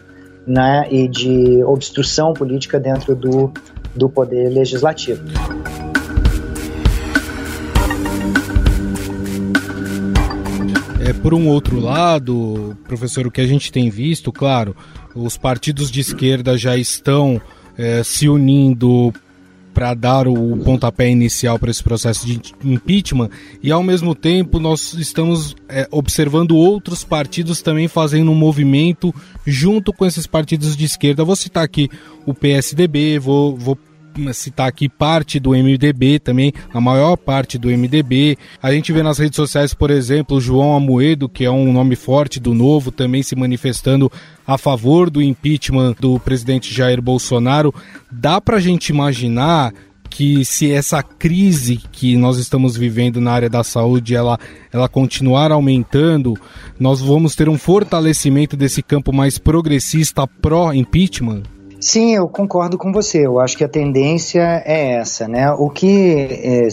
né, 0.46 0.86
e 0.88 1.08
de 1.08 1.64
obstrução 1.64 2.32
política 2.32 2.78
dentro 2.78 3.16
do, 3.16 3.52
do 3.96 4.08
poder 4.08 4.48
legislativo. 4.48 5.24
É, 11.02 11.14
por 11.14 11.32
um 11.32 11.48
outro 11.48 11.80
lado, 11.80 12.76
professor, 12.84 13.26
o 13.26 13.30
que 13.30 13.40
a 13.40 13.46
gente 13.46 13.72
tem 13.72 13.88
visto, 13.88 14.30
claro, 14.30 14.76
os 15.14 15.36
partidos 15.36 15.90
de 15.90 16.00
esquerda 16.00 16.58
já 16.58 16.76
estão 16.76 17.40
é, 17.76 18.02
se 18.02 18.28
unindo 18.28 19.12
para 19.72 19.94
dar 19.94 20.28
o 20.28 20.56
pontapé 20.58 21.08
inicial 21.08 21.58
para 21.58 21.70
esse 21.70 21.82
processo 21.82 22.26
de 22.26 22.40
impeachment 22.62 23.30
e 23.62 23.70
ao 23.70 23.82
mesmo 23.82 24.14
tempo 24.14 24.58
nós 24.58 24.92
estamos 24.94 25.56
é, 25.68 25.88
observando 25.90 26.56
outros 26.56 27.04
partidos 27.04 27.62
também 27.62 27.88
fazendo 27.88 28.30
um 28.30 28.34
movimento 28.34 29.14
junto 29.46 29.92
com 29.92 30.04
esses 30.04 30.26
partidos 30.26 30.76
de 30.76 30.84
esquerda. 30.84 31.24
Vou 31.24 31.36
citar 31.36 31.64
aqui 31.64 31.88
o 32.26 32.34
PSDB, 32.34 33.18
vou, 33.18 33.56
vou 33.56 33.78
citar 34.32 34.68
aqui 34.68 34.88
parte 34.88 35.40
do 35.40 35.50
MDB 35.50 36.18
também, 36.18 36.52
a 36.72 36.80
maior 36.80 37.16
parte 37.16 37.58
do 37.58 37.68
MDB. 37.68 38.36
A 38.62 38.72
gente 38.72 38.92
vê 38.92 39.02
nas 39.02 39.18
redes 39.18 39.36
sociais, 39.36 39.74
por 39.74 39.90
exemplo, 39.90 40.36
o 40.36 40.40
João 40.40 40.76
Amoedo, 40.76 41.28
que 41.28 41.44
é 41.44 41.50
um 41.50 41.72
nome 41.72 41.96
forte 41.96 42.38
do 42.38 42.54
Novo, 42.54 42.90
também 42.90 43.22
se 43.22 43.34
manifestando 43.34 44.10
a 44.46 44.58
favor 44.58 45.10
do 45.10 45.22
impeachment 45.22 45.94
do 46.00 46.18
presidente 46.20 46.72
Jair 46.72 47.00
Bolsonaro. 47.00 47.74
Dá 48.10 48.40
para 48.40 48.56
a 48.56 48.60
gente 48.60 48.88
imaginar 48.88 49.72
que 50.10 50.44
se 50.44 50.70
essa 50.70 51.02
crise 51.02 51.80
que 51.92 52.16
nós 52.16 52.36
estamos 52.36 52.76
vivendo 52.76 53.20
na 53.20 53.30
área 53.30 53.48
da 53.48 53.62
saúde 53.62 54.14
ela, 54.14 54.38
ela 54.72 54.88
continuar 54.88 55.52
aumentando, 55.52 56.34
nós 56.78 57.00
vamos 57.00 57.36
ter 57.36 57.48
um 57.48 57.56
fortalecimento 57.56 58.56
desse 58.56 58.82
campo 58.82 59.12
mais 59.12 59.38
progressista 59.38 60.26
pró-impeachment? 60.26 61.44
Sim, 61.80 62.14
eu 62.14 62.28
concordo 62.28 62.76
com 62.76 62.92
você. 62.92 63.24
Eu 63.24 63.40
acho 63.40 63.56
que 63.56 63.64
a 63.64 63.68
tendência 63.68 64.62
é 64.66 64.92
essa, 64.96 65.26
né? 65.26 65.50
O 65.52 65.70
que 65.70 66.28
é, 66.30 66.68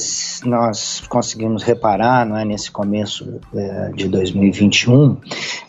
nós 0.46 1.02
conseguimos 1.08 1.63
reparar, 1.63 2.26
não 2.26 2.38
é, 2.38 2.43
nesse 2.43 2.70
começo 2.70 3.39
é, 3.56 3.91
de 3.91 4.10
2021, 4.10 5.17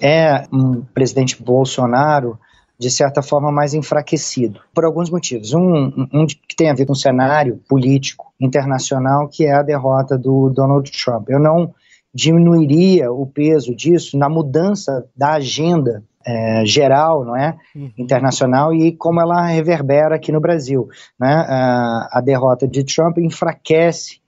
é 0.01 0.45
um 0.53 0.83
presidente 0.93 1.41
Bolsonaro 1.41 2.39
de 2.79 2.91
certa 2.91 3.23
forma 3.23 3.51
mais 3.51 3.75
enfraquecido 3.75 4.61
por 4.75 4.85
alguns 4.85 5.11
motivos. 5.11 5.55
Um, 5.55 6.09
um 6.13 6.27
que 6.27 6.57
tem 6.57 6.71
a 6.71 6.75
ver 6.75 6.87
com 6.87 6.93
o 6.93 6.97
cenário 6.97 7.61
político 7.69 8.33
internacional, 8.41 9.29
que 9.29 9.45
é 9.45 9.55
a 9.55 9.63
derrota 9.63 10.19
do 10.19 10.51
Donald 10.51 10.91
Trump. 10.91 11.29
Eu 11.29 11.41
não 11.41 11.75
diminuiria 12.13 13.13
o 13.13 13.27
peso 13.27 13.75
disso 13.75 14.19
na 14.19 14.29
mudança 14.29 15.07
da 15.17 15.35
agenda 15.35 16.03
é, 16.29 16.63
geral, 16.67 17.25
não 17.25 17.35
é, 17.35 17.57
uhum. 17.75 17.91
internacional 17.97 18.75
e 18.75 18.93
como 18.93 19.19
ela 19.19 19.47
reverbera 19.47 20.15
aqui 20.15 20.31
no 20.31 20.41
Brasil, 20.41 20.87
né? 21.19 21.47
A, 21.49 22.19
a 22.19 22.21
derrota 22.21 22.69
de 22.69 22.85
Trump 22.85 23.17
enfraquece 23.17 24.21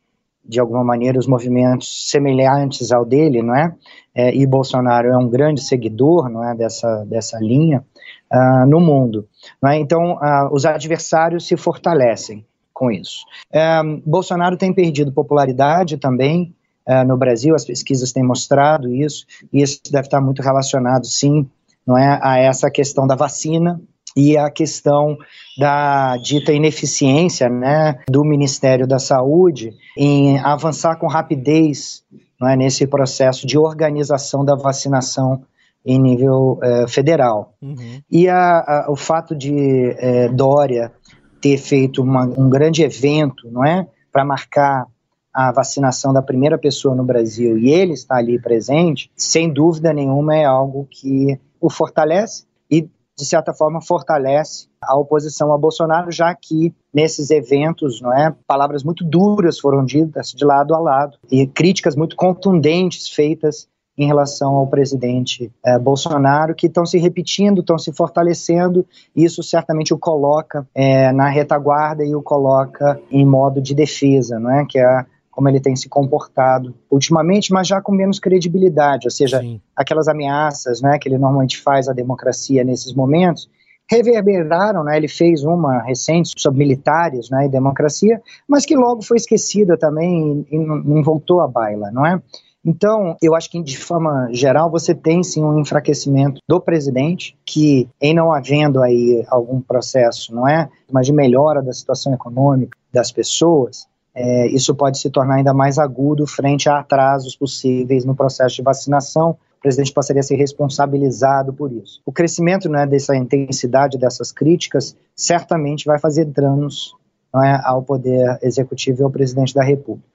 de 0.42 0.58
alguma 0.58 0.82
maneira 0.82 1.18
os 1.18 1.26
movimentos 1.26 2.10
semelhantes 2.10 2.90
ao 2.90 3.04
dele, 3.04 3.42
não 3.42 3.54
é? 3.54 3.74
é 4.14 4.34
e 4.34 4.46
Bolsonaro 4.46 5.08
é 5.08 5.16
um 5.16 5.28
grande 5.28 5.60
seguidor, 5.60 6.30
não 6.30 6.42
é, 6.42 6.54
dessa 6.54 7.04
dessa 7.04 7.38
linha 7.38 7.84
uh, 8.32 8.66
no 8.66 8.80
mundo, 8.80 9.28
não 9.62 9.70
é? 9.70 9.78
Então 9.78 10.14
uh, 10.14 10.48
os 10.52 10.64
adversários 10.64 11.46
se 11.46 11.54
fortalecem 11.54 12.46
com 12.72 12.90
isso. 12.90 13.26
Uh, 13.52 14.00
Bolsonaro 14.06 14.56
tem 14.56 14.72
perdido 14.72 15.12
popularidade 15.12 15.98
também. 15.98 16.54
Uh, 16.88 17.06
no 17.06 17.16
Brasil, 17.16 17.54
as 17.54 17.64
pesquisas 17.64 18.10
têm 18.10 18.24
mostrado 18.24 18.92
isso, 18.92 19.26
e 19.52 19.62
isso 19.62 19.80
deve 19.92 20.06
estar 20.06 20.20
muito 20.20 20.40
relacionado, 20.42 21.04
sim, 21.04 21.46
não 21.86 21.96
é, 21.96 22.18
a 22.22 22.38
essa 22.38 22.70
questão 22.70 23.06
da 23.06 23.14
vacina 23.14 23.80
e 24.16 24.36
a 24.36 24.50
questão 24.50 25.16
da 25.58 26.16
dita 26.16 26.52
ineficiência 26.52 27.48
né, 27.48 27.98
do 28.08 28.24
Ministério 28.24 28.86
da 28.86 28.98
Saúde 28.98 29.72
em 29.96 30.38
avançar 30.40 30.96
com 30.96 31.06
rapidez 31.06 32.02
não 32.40 32.48
é, 32.48 32.56
nesse 32.56 32.86
processo 32.86 33.46
de 33.46 33.58
organização 33.58 34.44
da 34.44 34.56
vacinação 34.56 35.42
em 35.84 35.98
nível 35.98 36.58
eh, 36.62 36.86
federal. 36.88 37.54
Uhum. 37.60 38.02
E 38.10 38.28
a, 38.28 38.58
a, 38.58 38.86
o 38.90 38.96
fato 38.96 39.34
de 39.34 39.94
eh, 39.98 40.28
Dória 40.28 40.92
ter 41.40 41.56
feito 41.56 42.02
uma, 42.02 42.24
um 42.24 42.50
grande 42.50 42.82
evento, 42.82 43.50
não 43.50 43.64
é, 43.64 43.86
para 44.12 44.24
marcar 44.24 44.86
a 45.32 45.52
vacinação 45.52 46.12
da 46.12 46.20
primeira 46.20 46.58
pessoa 46.58 46.94
no 46.94 47.04
Brasil 47.04 47.56
e 47.56 47.70
ele 47.70 47.92
está 47.92 48.16
ali 48.16 48.38
presente, 48.38 49.10
sem 49.16 49.50
dúvida 49.50 49.92
nenhuma 49.92 50.36
é 50.36 50.44
algo 50.44 50.86
que 50.90 51.38
o 51.60 51.70
fortalece 51.70 52.44
e, 52.70 52.82
de 52.82 53.24
certa 53.24 53.52
forma, 53.52 53.80
fortalece 53.80 54.68
a 54.82 54.96
oposição 54.96 55.52
a 55.52 55.58
Bolsonaro, 55.58 56.10
já 56.10 56.34
que 56.34 56.74
nesses 56.92 57.30
eventos, 57.30 58.00
não 58.00 58.12
é, 58.12 58.34
palavras 58.46 58.82
muito 58.82 59.04
duras 59.04 59.58
foram 59.58 59.84
ditas 59.84 60.30
de 60.30 60.44
lado 60.44 60.74
a 60.74 60.78
lado 60.78 61.18
e 61.30 61.46
críticas 61.46 61.94
muito 61.94 62.16
contundentes 62.16 63.08
feitas 63.08 63.68
em 64.00 64.06
relação 64.06 64.54
ao 64.54 64.66
presidente 64.66 65.52
eh, 65.62 65.78
Bolsonaro, 65.78 66.54
que 66.54 66.68
estão 66.68 66.86
se 66.86 66.96
repetindo, 66.96 67.60
estão 67.60 67.78
se 67.78 67.92
fortalecendo, 67.92 68.86
isso 69.14 69.42
certamente 69.42 69.92
o 69.92 69.98
coloca 69.98 70.66
eh, 70.74 71.12
na 71.12 71.28
retaguarda 71.28 72.02
e 72.02 72.14
o 72.14 72.22
coloca 72.22 72.98
em 73.10 73.26
modo 73.26 73.60
de 73.60 73.74
defesa, 73.74 74.40
não 74.40 74.50
é? 74.50 74.64
que 74.64 74.78
é 74.78 75.04
como 75.30 75.48
ele 75.48 75.60
tem 75.60 75.76
se 75.76 75.88
comportado 75.88 76.74
ultimamente, 76.90 77.52
mas 77.52 77.68
já 77.68 77.80
com 77.80 77.92
menos 77.92 78.18
credibilidade, 78.18 79.06
ou 79.06 79.10
seja, 79.10 79.40
Sim. 79.40 79.60
aquelas 79.76 80.08
ameaças 80.08 80.82
né, 80.82 80.98
que 80.98 81.08
ele 81.08 81.18
normalmente 81.18 81.58
faz 81.58 81.88
à 81.88 81.92
democracia 81.92 82.64
nesses 82.64 82.92
momentos, 82.92 83.48
reverberaram, 83.88 84.84
né, 84.84 84.96
ele 84.96 85.08
fez 85.08 85.42
uma 85.44 85.82
recente 85.82 86.32
sobre 86.36 86.60
militares 86.60 87.28
né, 87.30 87.46
e 87.46 87.48
democracia, 87.48 88.20
mas 88.46 88.64
que 88.64 88.76
logo 88.76 89.02
foi 89.02 89.16
esquecida 89.16 89.76
também 89.76 90.46
e, 90.50 90.58
não 90.58 91.02
voltou 91.02 91.40
à 91.40 91.48
baila, 91.48 91.90
não 91.90 92.06
é? 92.06 92.20
Então, 92.64 93.16
eu 93.22 93.34
acho 93.34 93.50
que 93.50 93.62
de 93.62 93.78
forma 93.78 94.28
geral 94.32 94.70
você 94.70 94.94
tem 94.94 95.22
sim 95.22 95.42
um 95.42 95.58
enfraquecimento 95.58 96.40
do 96.46 96.60
presidente, 96.60 97.36
que 97.44 97.88
em 98.00 98.14
não 98.14 98.32
havendo 98.32 98.82
aí 98.82 99.24
algum 99.28 99.62
processo, 99.62 100.34
não 100.34 100.46
é, 100.46 100.68
mas 100.92 101.06
de 101.06 101.12
melhora 101.12 101.62
da 101.62 101.72
situação 101.72 102.12
econômica 102.12 102.76
das 102.92 103.10
pessoas, 103.10 103.86
é, 104.14 104.48
isso 104.48 104.74
pode 104.74 104.98
se 104.98 105.10
tornar 105.10 105.36
ainda 105.36 105.54
mais 105.54 105.78
agudo 105.78 106.26
frente 106.26 106.68
a 106.68 106.78
atrasos 106.78 107.36
possíveis 107.36 108.04
no 108.04 108.14
processo 108.14 108.56
de 108.56 108.62
vacinação, 108.62 109.30
o 109.30 109.62
presidente 109.62 109.92
passaria 109.92 110.20
a 110.20 110.22
ser 110.22 110.36
responsabilizado 110.36 111.52
por 111.52 111.70
isso. 111.70 112.00
O 112.04 112.12
crescimento 112.12 112.68
né, 112.68 112.86
dessa 112.86 113.14
intensidade 113.14 113.98
dessas 113.98 114.32
críticas 114.32 114.96
certamente 115.14 115.84
vai 115.84 115.98
fazer 115.98 116.24
danos 116.24 116.94
é, 117.36 117.60
ao 117.62 117.82
poder 117.82 118.38
executivo 118.42 119.02
e 119.02 119.04
ao 119.04 119.10
presidente 119.10 119.54
da 119.54 119.62
República. 119.62 120.08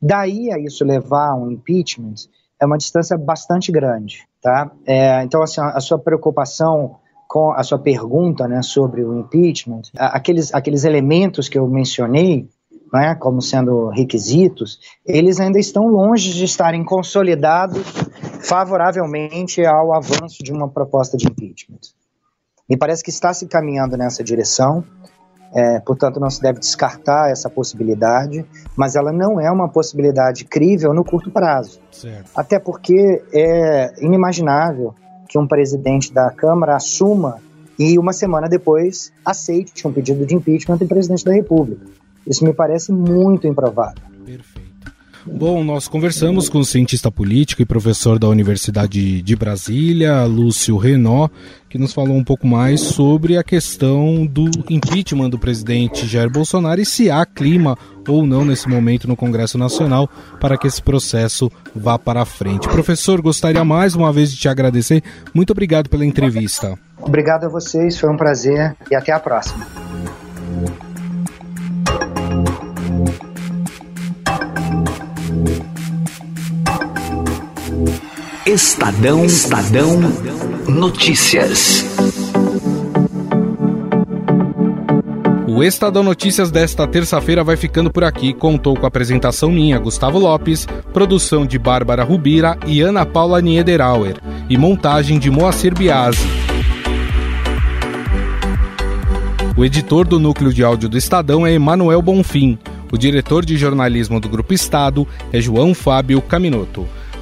Daí 0.00 0.50
a 0.50 0.58
isso 0.58 0.84
levar 0.84 1.30
a 1.30 1.34
um 1.34 1.50
impeachment 1.50 2.14
é 2.60 2.64
uma 2.64 2.78
distância 2.78 3.18
bastante 3.18 3.72
grande, 3.72 4.26
tá? 4.40 4.70
É, 4.86 5.22
então, 5.24 5.42
assim, 5.42 5.60
a 5.60 5.80
sua 5.80 5.98
preocupação 5.98 6.96
com 7.28 7.50
a 7.50 7.62
sua 7.62 7.78
pergunta, 7.78 8.46
né, 8.46 8.62
sobre 8.62 9.02
o 9.02 9.18
impeachment, 9.18 9.82
aqueles, 9.96 10.52
aqueles 10.54 10.84
elementos 10.84 11.48
que 11.48 11.58
eu 11.58 11.66
mencionei, 11.66 12.48
né, 12.92 13.14
como 13.14 13.40
sendo 13.40 13.88
requisitos, 13.88 14.78
eles 15.06 15.40
ainda 15.40 15.58
estão 15.58 15.86
longe 15.86 16.32
de 16.34 16.44
estarem 16.44 16.84
consolidados 16.84 17.82
favoravelmente 18.42 19.64
ao 19.64 19.94
avanço 19.94 20.42
de 20.42 20.52
uma 20.52 20.68
proposta 20.68 21.16
de 21.16 21.26
impeachment. 21.26 21.80
Me 22.68 22.76
parece 22.76 23.02
que 23.02 23.10
está 23.10 23.32
se 23.32 23.46
caminhando 23.46 23.96
nessa 23.96 24.22
direção, 24.22 24.84
é, 25.54 25.80
portanto, 25.80 26.18
não 26.18 26.30
se 26.30 26.40
deve 26.40 26.58
descartar 26.58 27.30
essa 27.30 27.48
possibilidade, 27.50 28.44
mas 28.76 28.96
ela 28.96 29.12
não 29.12 29.40
é 29.40 29.50
uma 29.50 29.68
possibilidade 29.68 30.44
crível 30.44 30.94
no 30.94 31.04
curto 31.04 31.30
prazo. 31.30 31.80
Certo. 31.90 32.30
Até 32.34 32.58
porque 32.58 33.22
é 33.32 33.92
inimaginável 34.02 34.94
que 35.28 35.38
um 35.38 35.46
presidente 35.46 36.12
da 36.12 36.30
Câmara 36.30 36.76
assuma 36.76 37.38
e 37.78 37.98
uma 37.98 38.12
semana 38.12 38.48
depois 38.48 39.12
aceite 39.24 39.86
um 39.86 39.92
pedido 39.92 40.24
de 40.24 40.34
impeachment 40.34 40.76
do 40.76 40.86
presidente 40.86 41.24
da 41.24 41.32
República. 41.32 41.86
Isso 42.26 42.44
me 42.44 42.52
parece 42.52 42.92
muito 42.92 43.46
improvável. 43.46 44.02
Perfeito. 44.24 44.72
Bom, 45.24 45.62
nós 45.62 45.86
conversamos 45.86 46.48
com 46.48 46.58
o 46.58 46.64
cientista 46.64 47.08
político 47.08 47.62
e 47.62 47.64
professor 47.64 48.18
da 48.18 48.26
Universidade 48.26 49.22
de 49.22 49.36
Brasília, 49.36 50.24
Lúcio 50.24 50.76
Renó, 50.76 51.28
que 51.68 51.78
nos 51.78 51.92
falou 51.92 52.16
um 52.16 52.24
pouco 52.24 52.44
mais 52.44 52.80
sobre 52.80 53.36
a 53.36 53.44
questão 53.44 54.26
do 54.26 54.50
impeachment 54.68 55.30
do 55.30 55.38
presidente 55.38 56.08
Jair 56.08 56.28
Bolsonaro 56.28 56.80
e 56.80 56.84
se 56.84 57.08
há 57.08 57.24
clima 57.24 57.78
ou 58.08 58.26
não 58.26 58.44
nesse 58.44 58.68
momento 58.68 59.06
no 59.06 59.14
Congresso 59.14 59.56
Nacional 59.56 60.10
para 60.40 60.58
que 60.58 60.66
esse 60.66 60.82
processo 60.82 61.50
vá 61.74 61.96
para 61.96 62.22
a 62.22 62.26
frente. 62.26 62.68
Professor, 62.68 63.22
gostaria 63.22 63.64
mais 63.64 63.94
uma 63.94 64.12
vez 64.12 64.32
de 64.32 64.38
te 64.38 64.48
agradecer. 64.48 65.04
Muito 65.32 65.52
obrigado 65.52 65.88
pela 65.88 66.04
entrevista. 66.04 66.76
Obrigado 67.00 67.44
a 67.44 67.48
vocês, 67.48 67.96
foi 67.96 68.10
um 68.10 68.16
prazer 68.16 68.76
e 68.90 68.94
até 68.94 69.12
a 69.12 69.20
próxima. 69.20 69.64
Estadão 78.44 79.24
Estadão 79.24 80.00
Notícias. 80.66 81.84
O 85.46 85.62
Estadão 85.62 86.02
Notícias 86.02 86.50
desta 86.50 86.84
terça-feira 86.88 87.44
vai 87.44 87.56
ficando 87.56 87.88
por 87.88 88.02
aqui. 88.02 88.32
Contou 88.32 88.76
com 88.76 88.84
a 88.84 88.88
apresentação 88.88 89.48
minha, 89.48 89.78
Gustavo 89.78 90.18
Lopes, 90.18 90.66
produção 90.92 91.46
de 91.46 91.56
Bárbara 91.56 92.02
Rubira 92.02 92.58
e 92.66 92.80
Ana 92.80 93.06
Paula 93.06 93.40
Niederauer 93.40 94.16
e 94.50 94.58
montagem 94.58 95.20
de 95.20 95.30
Moacir 95.30 95.72
Biasi. 95.72 96.26
O 99.56 99.64
editor 99.64 100.04
do 100.04 100.18
núcleo 100.18 100.52
de 100.52 100.64
áudio 100.64 100.88
do 100.88 100.98
Estadão 100.98 101.46
é 101.46 101.52
Emanuel 101.52 102.02
Bonfim. 102.02 102.58
O 102.90 102.98
diretor 102.98 103.44
de 103.44 103.56
jornalismo 103.56 104.18
do 104.18 104.28
Grupo 104.28 104.52
Estado 104.52 105.06
é 105.32 105.40
João 105.40 105.72
Fábio 105.74 106.20
Caminoto. 106.20 106.88